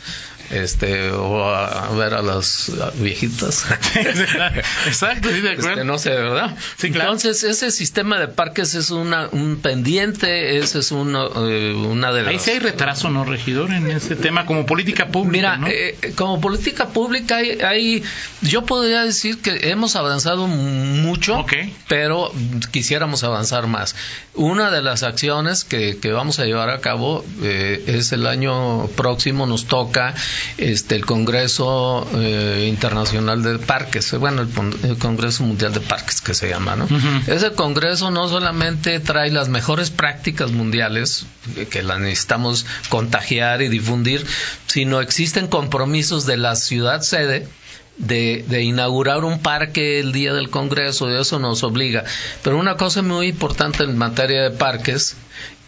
este 0.51 1.11
o 1.11 1.45
a, 1.45 1.91
ver 1.91 2.15
a 2.15 2.23
las 2.23 2.71
viejitas. 2.97 3.67
Exacto 4.87 5.29
sí 5.31 5.41
de 5.41 5.53
acuerdo. 5.53 5.71
este, 5.71 5.85
no 5.85 5.99
sé 5.99 6.11
verdad 6.11 6.57
entonces 6.83 7.43
ese 7.45 7.71
sistema 7.71 8.19
de 8.19 8.29
parques 8.29 8.75
es 8.75 8.91
una 8.91 9.29
un 9.33 9.61
pendiente 9.61 10.59
ese 10.59 10.81
es 10.81 10.93
uno, 10.93 11.49
eh, 11.49 11.75
una 11.75 12.13
de 12.13 12.23
las 12.23 12.31
ahí 12.33 12.39
sí 12.39 12.51
hay 12.53 12.59
retraso 12.59 13.11
no 13.11 13.25
regidor 13.25 13.71
en 13.73 13.91
ese 13.91 14.17
tema 14.17 14.47
como 14.47 14.67
política 14.67 15.09
pública 15.09 15.57
mira 15.57 15.73
eh, 15.73 16.15
como 16.17 16.41
política 16.41 16.89
pública 16.89 17.37
hay, 17.37 17.61
hay, 17.61 18.03
yo 18.43 18.65
podría 18.65 19.03
decir 19.03 19.41
que 19.41 19.71
hemos 19.71 19.97
avanzado 19.97 20.47
mucho 20.47 21.45
pero 21.89 22.33
quisiéramos 22.71 23.25
avanzar 23.25 23.67
más. 23.67 23.95
Una 24.35 24.71
de 24.71 24.83
las 24.83 25.03
acciones 25.03 25.65
que, 25.65 25.99
que 25.99 26.13
vamos 26.13 26.39
a 26.39 26.45
llevar 26.45 26.71
a 26.71 26.81
cabo 26.81 27.25
eh, 27.43 27.83
es 27.87 28.13
el 28.13 28.27
año 28.27 28.87
próximo 28.97 29.47
nos 29.47 29.67
toca 29.67 30.15
este 30.59 30.97
el 30.97 31.07
Congreso 31.07 32.07
eh, 32.15 32.67
Internacional 32.69 33.43
de 33.43 33.59
Parques, 33.59 34.13
bueno, 34.19 34.43
el, 34.43 34.99
Congreso 34.99 35.45
Mundial 35.45 35.73
de 35.73 35.81
Parques 35.81 36.21
que 36.21 36.35
se 36.35 36.49
llama, 36.49 36.77
¿no? 36.77 36.89
Ese 37.27 37.53
congreso 37.53 38.11
no 38.11 38.29
solamente 38.29 39.01
trae 39.01 39.31
las 39.31 39.49
mejores 39.49 39.91
prácticas 39.91 40.53
mundiales 40.53 41.27
eh, 41.57 41.67
que 41.67 41.83
las 41.83 41.99
necesitamos 41.99 42.67
contagiar 42.89 43.63
y 43.63 43.69
difundir, 43.69 44.25
sino 44.67 45.01
existen 45.01 45.47
compromisos 45.47 46.27
de 46.27 46.37
la 46.37 46.57
ciudad 46.57 47.03
sede 47.03 47.49
de, 47.97 48.45
de, 48.49 48.63
inaugurar 48.63 49.25
un 49.25 49.41
parque 49.41 50.01
el 50.01 50.13
día 50.13 50.33
del 50.33 50.49
Congreso, 50.49 51.11
y 51.11 51.21
eso 51.21 51.39
nos 51.39 51.63
obliga. 51.63 52.05
Pero 52.43 52.59
una 52.59 52.77
cosa 52.77 53.03
muy 53.03 53.29
importante 53.29 53.85
en 53.85 53.99
materia 53.99 54.43
de 54.43 54.51
parques 54.51 55.17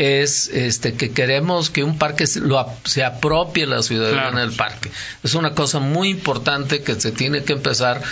es 0.02 0.48
este 0.48 0.94
que 0.94 1.12
queremos 1.12 1.70
que 1.70 1.84
un 1.84 1.96
parque 1.96 2.24
lo, 2.36 2.66
se 2.84 3.04
apropie 3.04 3.66
la 3.66 3.82
ciudadanía 3.82 4.40
del 4.40 4.52
parque. 4.52 4.90
Es 5.22 5.34
una 5.34 5.52
cosa 5.52 5.78
muy 5.78 6.08
importante 6.08 6.82
que 6.82 7.00
se 7.00 7.12
tiene 7.12 7.44
que 7.44 7.52
empezar. 7.52 8.02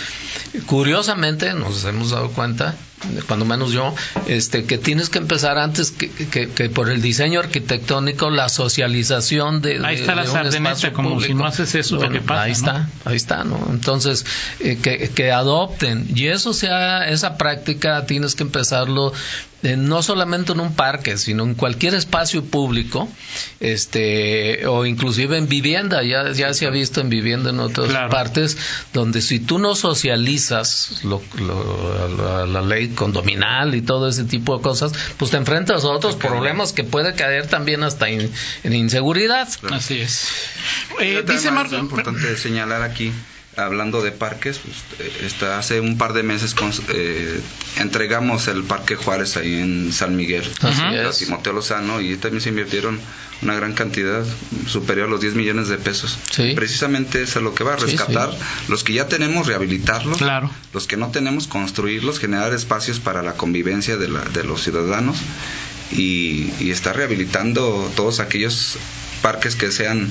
Curiosamente, 0.67 1.53
nos 1.53 1.83
hemos 1.83 2.11
dado 2.11 2.29
cuenta, 2.29 2.75
cuando 3.27 3.45
menos 3.45 3.71
yo, 3.71 3.93
este 4.27 4.63
que 4.63 4.77
tienes 4.77 5.09
que 5.09 5.17
empezar 5.17 5.57
antes 5.57 5.91
que, 5.91 6.09
que, 6.09 6.69
por 6.69 6.89
el 6.89 7.01
diseño 7.01 7.39
arquitectónico, 7.41 8.29
la 8.29 8.47
socialización 8.47 9.61
de, 9.61 9.81
ahí 9.83 9.95
está 9.95 10.15
la 10.15 10.23
un 10.23 10.93
como 10.93 11.19
si 11.19 11.33
no 11.33 11.45
haces 11.45 11.75
eso, 11.75 11.99
Ahí 12.29 12.51
está, 12.51 12.89
ahí 13.03 13.17
está, 13.17 13.43
¿no? 13.43 13.59
Entonces, 13.69 14.25
eh, 14.59 14.77
que, 14.81 15.09
que 15.09 15.31
adopten. 15.31 16.07
Y 16.15 16.27
eso 16.27 16.53
sea, 16.53 17.07
esa 17.09 17.37
práctica 17.37 18.05
tienes 18.05 18.35
que 18.35 18.43
empezarlo 18.43 19.11
eh, 19.63 19.77
no 19.77 20.01
solamente 20.01 20.53
en 20.53 20.59
un 20.59 20.73
parque, 20.73 21.17
sino 21.17 21.43
en 21.43 21.53
cualquier 21.53 21.93
espacio 21.93 22.43
público, 22.43 23.07
este, 23.59 24.65
o 24.67 24.85
inclusive 24.85 25.37
en 25.37 25.47
vivienda, 25.47 26.03
ya, 26.03 26.31
ya 26.31 26.53
se 26.53 26.65
ha 26.65 26.69
visto 26.69 27.01
en 27.01 27.09
vivienda 27.09 27.51
en 27.51 27.59
otras 27.59 27.91
partes, 28.09 28.57
donde 28.93 29.21
si 29.21 29.39
tú 29.39 29.59
no 29.59 29.75
socializas 29.75 31.03
lo, 31.03 31.21
la, 32.47 32.61
ley 32.61 32.89
condominal 32.89 33.75
y 33.75 33.81
todo 33.81 34.07
ese 34.07 34.23
tipo 34.23 34.57
de 34.57 34.63
cosas, 34.63 34.93
pues 35.17 35.31
te 35.31 35.37
enfrentas 35.37 35.83
a 35.83 35.89
otros 35.89 36.15
problemas 36.15 36.73
que 36.73 36.83
puede 36.83 37.13
caer 37.13 37.47
también 37.47 37.83
hasta 37.83 38.07
en 38.09 38.31
inseguridad. 38.63 39.47
Así 39.71 39.99
es. 39.99 40.29
Eh, 40.99 41.23
dice 41.27 41.51
Marco. 41.51 41.75
Es 41.75 41.81
importante 41.81 42.37
señalar 42.37 42.81
aquí 42.81 43.11
hablando 43.57 44.01
de 44.01 44.11
parques, 44.11 44.59
pues, 44.59 44.77
eh, 44.99 45.45
hace 45.45 45.81
un 45.81 45.97
par 45.97 46.13
de 46.13 46.23
meses 46.23 46.55
eh, 46.89 47.41
entregamos 47.77 48.47
el 48.47 48.63
Parque 48.63 48.95
Juárez 48.95 49.35
ahí 49.37 49.55
en 49.55 49.91
San 49.91 50.15
Miguel, 50.15 50.43
a 50.61 51.11
Timoteo 51.11 51.53
Lozano, 51.53 51.99
y 51.99 52.15
también 52.15 52.41
se 52.41 52.49
invirtieron 52.49 52.99
una 53.41 53.55
gran 53.55 53.73
cantidad, 53.73 54.23
superior 54.67 55.07
a 55.07 55.09
los 55.09 55.19
10 55.19 55.33
millones 55.35 55.67
de 55.67 55.77
pesos. 55.77 56.17
Precisamente 56.55 57.23
es 57.23 57.35
a 57.35 57.41
lo 57.41 57.55
que 57.55 57.63
va 57.63 57.73
a 57.73 57.77
rescatar 57.77 58.29
los 58.67 58.83
que 58.83 58.93
ya 58.93 59.07
tenemos, 59.07 59.47
rehabilitarlos, 59.47 60.19
los 60.73 60.87
que 60.87 60.97
no 60.97 61.09
tenemos, 61.09 61.47
construirlos, 61.47 62.19
generar 62.19 62.53
espacios 62.53 62.99
para 62.99 63.23
la 63.23 63.33
convivencia 63.33 63.97
de, 63.97 64.07
la, 64.07 64.21
de 64.21 64.43
los 64.43 64.61
ciudadanos 64.63 65.17
y, 65.91 66.53
y 66.59 66.71
estar 66.71 66.95
rehabilitando 66.95 67.91
todos 67.95 68.19
aquellos 68.19 68.77
parques 69.21 69.55
que 69.55 69.71
sean 69.71 70.09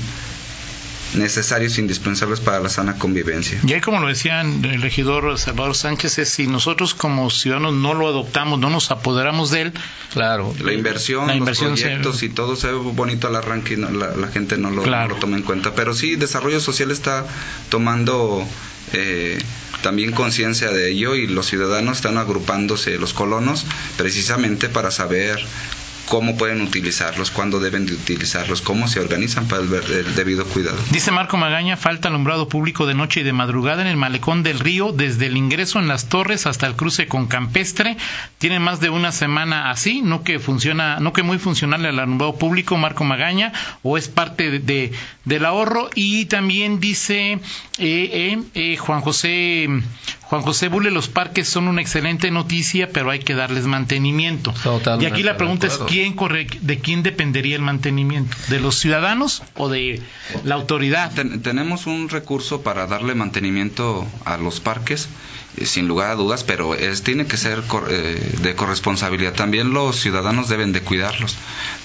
necesarios 1.15 1.77
e 1.79 1.81
indispensables 1.81 2.41
para 2.41 2.61
la 2.61 2.69
sana 2.69 2.97
convivencia. 2.99 3.59
Y 3.67 3.73
ahí, 3.73 3.81
como 3.81 4.01
lo 4.01 4.09
decía 4.09 4.41
el 4.43 4.81
regidor 4.83 5.39
Salvador 5.39 5.75
Sánchez, 5.75 6.19
es 6.19 6.29
si 6.29 6.47
nosotros 6.47 6.95
como 6.95 7.31
ciudadanos 7.31 7.75
no 7.75 7.95
lo 7.95 8.09
adoptamos, 8.09 8.59
no 8.59 8.71
nos 8.71 8.91
apoderamos 8.91 9.51
de 9.51 9.63
él, 9.63 9.73
claro. 10.13 10.55
La 10.63 10.73
inversión, 10.73 11.27
La 11.27 11.35
inversión 11.35 11.71
los 11.73 11.81
proyectos 11.81 12.19
se- 12.19 12.27
y 12.27 12.29
todo 12.29 12.57
se 12.57 12.69
ve 12.69 12.75
bonito 12.75 13.27
al 13.29 13.37
arranque 13.37 13.75
y 13.75 13.77
no- 13.77 13.91
la, 13.91 14.15
la 14.17 14.29
gente 14.29 14.57
no 14.57 14.71
lo, 14.71 14.83
Claro. 14.83 15.09
no 15.09 15.15
lo 15.15 15.21
toma 15.21 15.37
en 15.37 15.43
cuenta. 15.43 15.75
Pero 15.75 15.95
sí, 15.95 16.17
desarrollo 16.17 16.61
social 16.61 16.91
está 16.91 17.27
tomando 17.71 18.47
eh, 18.93 19.39
también 19.83 20.13
conciencia 20.13 20.71
de 20.71 20.91
ello 20.91 21.15
y 21.15 21.27
los 21.27 21.47
ciudadanos 21.47 21.99
están 21.99 22.19
agrupándose, 22.19 22.99
los 22.99 23.15
colonos, 23.15 23.65
precisamente 23.97 24.69
para 24.69 24.91
saber 24.91 25.39
cómo 26.11 26.37
pueden 26.37 26.61
utilizarlos, 26.61 27.31
cuándo 27.31 27.61
deben 27.61 27.87
de 27.87 27.95
utilizarlos, 27.95 28.61
cómo 28.63 28.89
se 28.89 28.99
organizan 28.99 29.47
para 29.47 29.63
el, 29.63 29.73
el 29.73 30.15
debido 30.17 30.45
cuidado. 30.45 30.77
Dice 30.91 31.13
Marco 31.13 31.37
Magaña, 31.37 31.77
falta 31.77 32.09
alumbrado 32.09 32.49
público 32.49 32.85
de 32.85 32.95
noche 32.95 33.21
y 33.21 33.23
de 33.23 33.33
madrugada 33.33 33.81
en 33.83 33.87
el 33.89 33.97
malecón 33.97 34.43
del 34.43 34.59
río, 34.59 34.91
desde 34.91 35.27
el 35.27 35.37
ingreso 35.37 35.79
en 35.79 35.87
las 35.87 36.09
torres 36.09 36.47
hasta 36.47 36.67
el 36.67 36.75
cruce 36.75 37.07
con 37.07 37.29
Campestre. 37.29 37.97
Tiene 38.39 38.59
más 38.59 38.81
de 38.81 38.91
una 38.91 39.13
semana 39.13 39.71
así, 39.71 40.03
no 40.03 40.25
que 40.25 40.41
funciona, 40.41 40.99
no 40.99 41.13
que 41.13 41.23
muy 41.23 41.39
funcional 41.39 41.87
el 41.87 41.99
alumbrado 42.01 42.37
público, 42.37 42.77
Marco 42.77 43.05
Magaña, 43.05 43.53
o 43.85 43.97
es 43.97 44.09
parte 44.09 44.51
de, 44.51 44.59
de- 44.59 44.93
del 45.25 45.45
ahorro. 45.45 45.91
Y 45.95 46.25
también 46.25 46.81
dice 46.81 47.35
eh, 47.35 47.39
eh, 47.79 48.39
eh, 48.55 48.77
Juan 48.79 49.01
José 49.01 49.69
Juan 50.31 50.43
José 50.43 50.69
Bule, 50.69 50.91
los 50.93 51.09
parques 51.09 51.49
son 51.49 51.67
una 51.69 51.81
excelente 51.83 52.31
noticia, 52.31 52.89
pero 52.93 53.11
hay 53.11 53.19
que 53.19 53.35
darles 53.35 53.65
mantenimiento. 53.67 54.53
Totalmente 54.63 55.05
y 55.09 55.13
aquí 55.13 55.23
la 55.25 55.37
pregunta 55.37 55.67
es 55.67 55.77
quién 55.89 56.13
corre, 56.15 56.47
de 56.61 56.79
quién 56.79 57.03
dependería 57.03 57.57
el 57.57 57.63
mantenimiento, 57.63 58.37
de 58.49 58.61
los 58.61 58.77
ciudadanos 58.79 59.43
o 59.57 59.69
de 59.69 60.01
la 60.45 60.55
autoridad. 60.55 61.13
Ten- 61.13 61.43
tenemos 61.43 61.87
un 61.89 62.09
recurso 62.09 62.63
para 62.63 62.87
darle 62.87 63.15
mantenimiento 63.17 64.07
a 64.25 64.37
los 64.37 64.61
parques, 64.61 65.09
sin 65.67 65.89
lugar 65.89 66.11
a 66.11 66.15
dudas, 66.15 66.45
pero 66.45 66.75
es, 66.75 67.03
tiene 67.03 67.27
que 67.27 67.37
ser 67.37 67.63
cor- 67.63 67.89
eh, 67.91 68.35
de 68.43 68.55
corresponsabilidad. 68.55 69.33
También 69.35 69.73
los 69.73 69.97
ciudadanos 69.97 70.49
deben 70.49 70.73
de 70.73 70.81
cuidarlos. 70.83 71.37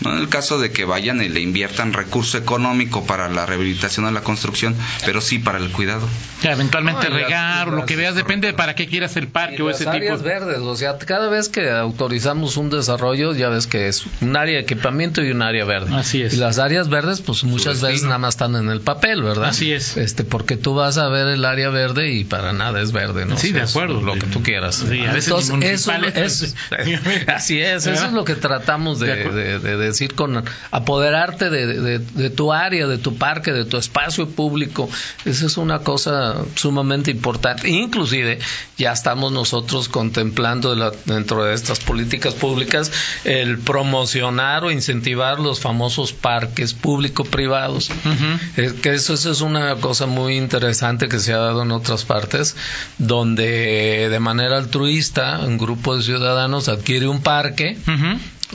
No 0.01 0.11
en 0.13 0.19
el 0.19 0.29
caso 0.29 0.59
de 0.59 0.71
que 0.71 0.85
vayan 0.85 1.21
y 1.21 1.29
le 1.29 1.39
inviertan 1.41 1.93
recurso 1.93 2.37
económico 2.37 3.05
para 3.05 3.29
la 3.29 3.45
rehabilitación 3.45 4.05
o 4.05 4.11
la 4.11 4.21
construcción, 4.21 4.75
pero 5.05 5.21
sí 5.21 5.39
para 5.39 5.57
el 5.57 5.71
cuidado. 5.71 6.07
Ya, 6.41 6.51
eventualmente 6.53 7.09
No, 7.09 7.15
regar 7.15 7.69
o 7.69 7.71
lo 7.71 7.85
que 7.85 7.95
veas, 7.95 8.15
depende 8.15 8.47
de 8.47 8.53
para 8.53 8.75
qué 8.75 8.87
quieras 8.87 9.15
el 9.17 9.27
parque 9.27 9.55
Y 9.59 9.61
o 9.61 9.67
las 9.67 9.75
ese 9.77 9.85
tipo. 9.85 9.95
áreas 9.95 10.21
verdes, 10.23 10.59
o 10.59 10.75
sea, 10.75 10.97
cada 10.97 11.29
vez 11.29 11.49
que 11.49 11.69
autorizamos 11.69 12.57
un 12.57 12.69
desarrollo, 12.69 13.33
ya 13.33 13.49
ves 13.49 13.67
que 13.67 13.87
es 13.87 14.05
un 14.21 14.35
área 14.35 14.55
de 14.55 14.61
equipamiento 14.61 15.23
y 15.23 15.31
un 15.31 15.41
área 15.41 15.65
verde. 15.65 15.95
Así 15.95 16.21
es. 16.21 16.33
Y 16.33 16.37
las 16.37 16.59
áreas 16.59 16.89
verdes, 16.89 17.21
pues 17.21 17.43
muchas 17.43 17.81
veces 17.81 18.03
nada 18.03 18.17
más 18.17 18.35
están 18.35 18.55
en 18.55 18.69
el 18.69 18.81
papel, 18.81 19.23
¿verdad? 19.23 19.49
Así 19.49 19.71
es. 19.71 19.97
Este, 19.97 20.23
porque 20.23 20.57
tú 20.57 20.73
vas 20.75 20.97
a 20.97 21.07
ver 21.09 21.27
el 21.27 21.45
área 21.45 21.69
verde 21.69 22.11
y 22.11 22.23
para 22.25 22.53
nada 22.53 22.81
es 22.81 22.91
verde, 22.91 23.25
¿no? 23.25 23.37
Sí, 23.37 23.51
acuerdo. 23.65 24.01
Lo 24.01 24.13
que 24.13 24.27
tú 24.27 24.41
quieras. 24.43 24.75
Sí, 24.87 24.99
Entonces, 24.99 25.51
eso, 25.61 25.91
es- 25.91 26.11
pues, 26.13 26.55
así 27.27 27.59
es, 27.59 27.85
eso 27.87 28.05
es 28.05 28.13
lo 28.13 28.23
que 28.25 28.35
tratamos 28.35 28.99
de, 28.99 29.59
decir 29.59 30.15
con 30.15 30.43
apoderarte 30.71 31.49
de, 31.49 31.99
de- 31.99 32.29
tu 32.29 32.51
área, 32.53 32.87
de 32.87 32.97
tu 32.97 33.15
parque, 33.17 33.51
de 33.51 33.65
tu 33.65 33.77
espacio 33.77 34.27
público. 34.29 34.89
Esa 35.25 35.45
es 35.45 35.57
una 35.57 35.79
cosa 35.79 36.35
sumamente 36.55 37.11
importante. 37.11 37.69
Inclusive 37.69 38.39
ya 38.77 38.91
estamos 38.91 39.31
nosotros 39.31 39.87
contemplando 39.89 40.75
la- 40.75 40.91
dentro 41.05 41.43
de 41.43 41.53
estas 41.53 41.79
políticas 41.79 42.33
públicas 42.33 42.91
el 43.23 43.59
promocionar 43.59 44.63
o 44.63 44.71
incentivar 44.71 45.39
los 45.39 45.59
famosos 45.59 46.13
parques 46.13 46.73
público-privados. 46.73 47.89
Es 48.57 48.73
que 48.73 48.93
eso, 48.93 49.13
eso 49.13 49.31
es 49.31 49.41
una 49.41 49.75
cosa 49.75 50.05
muy 50.05 50.37
interesante 50.37 51.07
que 51.07 51.19
se 51.19 51.33
ha 51.33 51.37
dado 51.37 51.63
en 51.63 51.71
otras 51.71 52.03
partes, 52.05 52.55
donde 52.97 53.44
de 53.45 54.19
manera 54.19 54.57
altruista 54.57 55.39
un 55.39 55.57
grupo 55.57 55.95
de 55.95 56.03
ciudadanos 56.03 56.69
adquiere 56.69 57.07
un 57.07 57.21
parque 57.21 57.77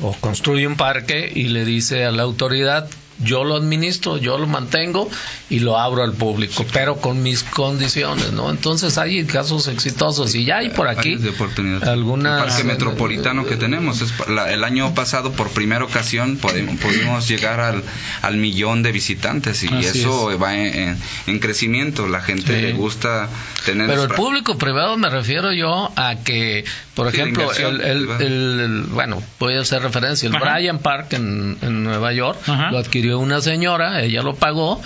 o 0.03 0.12
construye 0.20 0.66
un 0.66 0.76
parque 0.76 1.31
y 1.35 1.48
le 1.48 1.64
dice 1.64 2.05
a 2.05 2.11
la 2.12 2.22
autoridad, 2.22 2.88
yo 3.22 3.44
lo 3.44 3.56
administro, 3.56 4.16
yo 4.18 4.38
lo 4.38 4.46
mantengo 4.46 5.11
y 5.48 5.59
lo 5.61 5.78
abro 5.78 6.02
al 6.02 6.12
público, 6.12 6.64
pero 6.72 6.96
con 6.96 7.22
mis 7.22 7.42
condiciones, 7.42 8.33
¿no? 8.33 8.50
Entonces 8.50 8.96
hay 8.98 9.24
casos 9.24 9.68
exitosos 9.68 10.35
y 10.35 10.44
ya 10.44 10.59
hay 10.59 10.70
por 10.70 10.88
aquí 10.88 11.16
oportunidad. 11.28 11.88
algunas... 11.88 12.42
El 12.42 12.48
parque 12.48 12.64
metropolitano 12.64 13.44
que 13.46 13.56
tenemos. 13.56 14.00
Es 14.00 14.12
la- 14.28 14.52
el 14.52 14.64
año 14.64 14.94
pasado, 14.94 15.33
por 15.33 15.50
primera 15.50 15.85
ocasión, 15.85 16.37
pudimos, 16.37 16.76
pudimos 16.80 17.28
llegar 17.28 17.61
al, 17.61 17.83
al 18.22 18.37
millón 18.37 18.83
de 18.83 18.92
visitantes 18.92 19.62
y 19.64 19.68
Así 19.68 20.00
eso 20.00 20.38
va 20.38 20.54
en, 20.56 20.74
en- 20.74 20.98
en 21.26 21.38
crecimiento. 21.38 22.06
La 22.09 22.20
gente 22.20 22.54
Sí. 22.56 22.62
le 22.62 22.72
gusta 22.72 23.28
tener... 23.64 23.87
Pero 23.88 24.04
el 24.04 24.09
público 24.11 24.56
privado 24.59 24.96
me 24.96 25.11
refiero 25.11 25.52
yo 25.52 25.92
a 25.96 26.16
que, 26.16 26.64
por 26.94 27.11
Sí, 27.11 27.16
ejemplo, 27.20 27.52
el, 27.52 27.80
el- 27.80 27.98
privada. 28.06 28.24
el- 28.24 28.61
el- 28.61 28.83
bueno, 28.90 29.22
voy 29.38 29.54
a 29.56 29.61
hacer 29.61 29.83
referencia, 29.83 30.28
el 30.28 30.37
Ajá. 30.37 30.54
Bryant 30.56 30.80
Park 30.80 31.12
en, 31.12 31.59
en 31.61 31.85
Nueva 31.85 32.12
York 32.12 32.38
Ajá. 32.46 32.70
lo 32.70 32.78
adquirió 32.78 33.10
una 33.14 33.40
señora, 33.40 34.03
ella 34.03 34.23
lo 34.23 34.35
pagó 34.35 34.81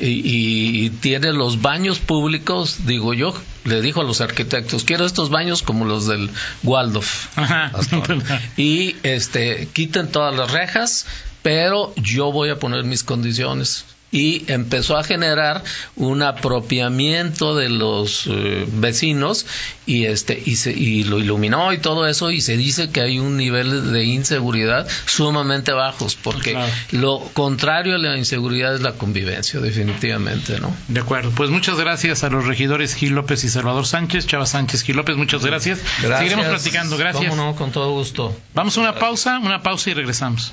y, 0.00 0.86
y 0.86 0.90
tiene 0.90 1.32
los 1.32 1.62
baños 1.62 1.98
públicos, 1.98 2.86
digo 2.86 3.14
yo, 3.14 3.34
le 3.64 3.80
dijo 3.80 4.00
a 4.00 4.04
los 4.04 4.20
arquitectos, 4.20 4.84
quiero 4.84 5.04
estos 5.04 5.30
baños 5.30 5.62
como 5.62 5.84
los 5.84 6.06
del 6.06 6.30
Waldorf. 6.62 7.38
Ajá. 7.38 7.72
Y 8.56 8.96
este 9.02 9.68
quiten 9.72 10.08
todas 10.08 10.34
las 10.36 10.50
rejas, 10.52 11.06
pero 11.42 11.92
yo 11.96 12.32
voy 12.32 12.50
a 12.50 12.58
poner 12.58 12.84
mis 12.84 13.04
condiciones. 13.04 13.84
Y 14.16 14.44
empezó 14.50 14.96
a 14.96 15.04
generar 15.04 15.62
un 15.94 16.22
apropiamiento 16.22 17.54
de 17.54 17.68
los 17.68 18.26
eh, 18.26 18.66
vecinos 18.72 19.44
y 19.84 20.06
este 20.06 20.42
y, 20.44 20.56
se, 20.56 20.72
y 20.72 21.04
lo 21.04 21.18
iluminó 21.18 21.72
y 21.74 21.78
todo 21.78 22.06
eso 22.06 22.30
y 22.30 22.40
se 22.40 22.56
dice 22.56 22.88
que 22.90 23.02
hay 23.02 23.18
un 23.18 23.36
nivel 23.36 23.92
de 23.92 24.04
inseguridad 24.04 24.88
sumamente 25.04 25.72
bajos 25.72 26.16
porque 26.16 26.52
Claro. 26.52 26.72
lo 26.92 27.18
contrario 27.34 27.94
a 27.96 27.98
la 27.98 28.16
inseguridad 28.16 28.74
es 28.74 28.80
la 28.80 28.92
convivencia 28.92 29.60
definitivamente 29.60 30.58
no 30.60 30.74
De 30.88 31.00
acuerdo. 31.00 31.30
Pues 31.32 31.50
muchas 31.50 31.76
gracias 31.78 32.24
a 32.24 32.30
los 32.30 32.46
regidores 32.46 32.94
Gil 32.94 33.12
López 33.14 33.44
y 33.44 33.48
Salvador 33.50 33.86
Sánchez, 33.86 34.26
Chava 34.26 34.46
Sánchez, 34.46 34.82
Gil 34.82 34.96
López, 34.96 35.16
muchas 35.16 35.44
gracias. 35.44 35.80
Seguiremos 36.00 36.46
platicando, 36.46 36.96
gracias. 36.96 37.28
Cómo 37.28 37.44
no, 37.44 37.54
con 37.54 37.70
todo 37.70 37.92
gusto. 37.92 38.34
Vamos 38.54 38.76
a 38.78 38.80
una 38.80 38.94
pausa, 38.94 39.38
una 39.38 39.62
pausa 39.62 39.90
y 39.90 39.94
regresamos. 39.94 40.52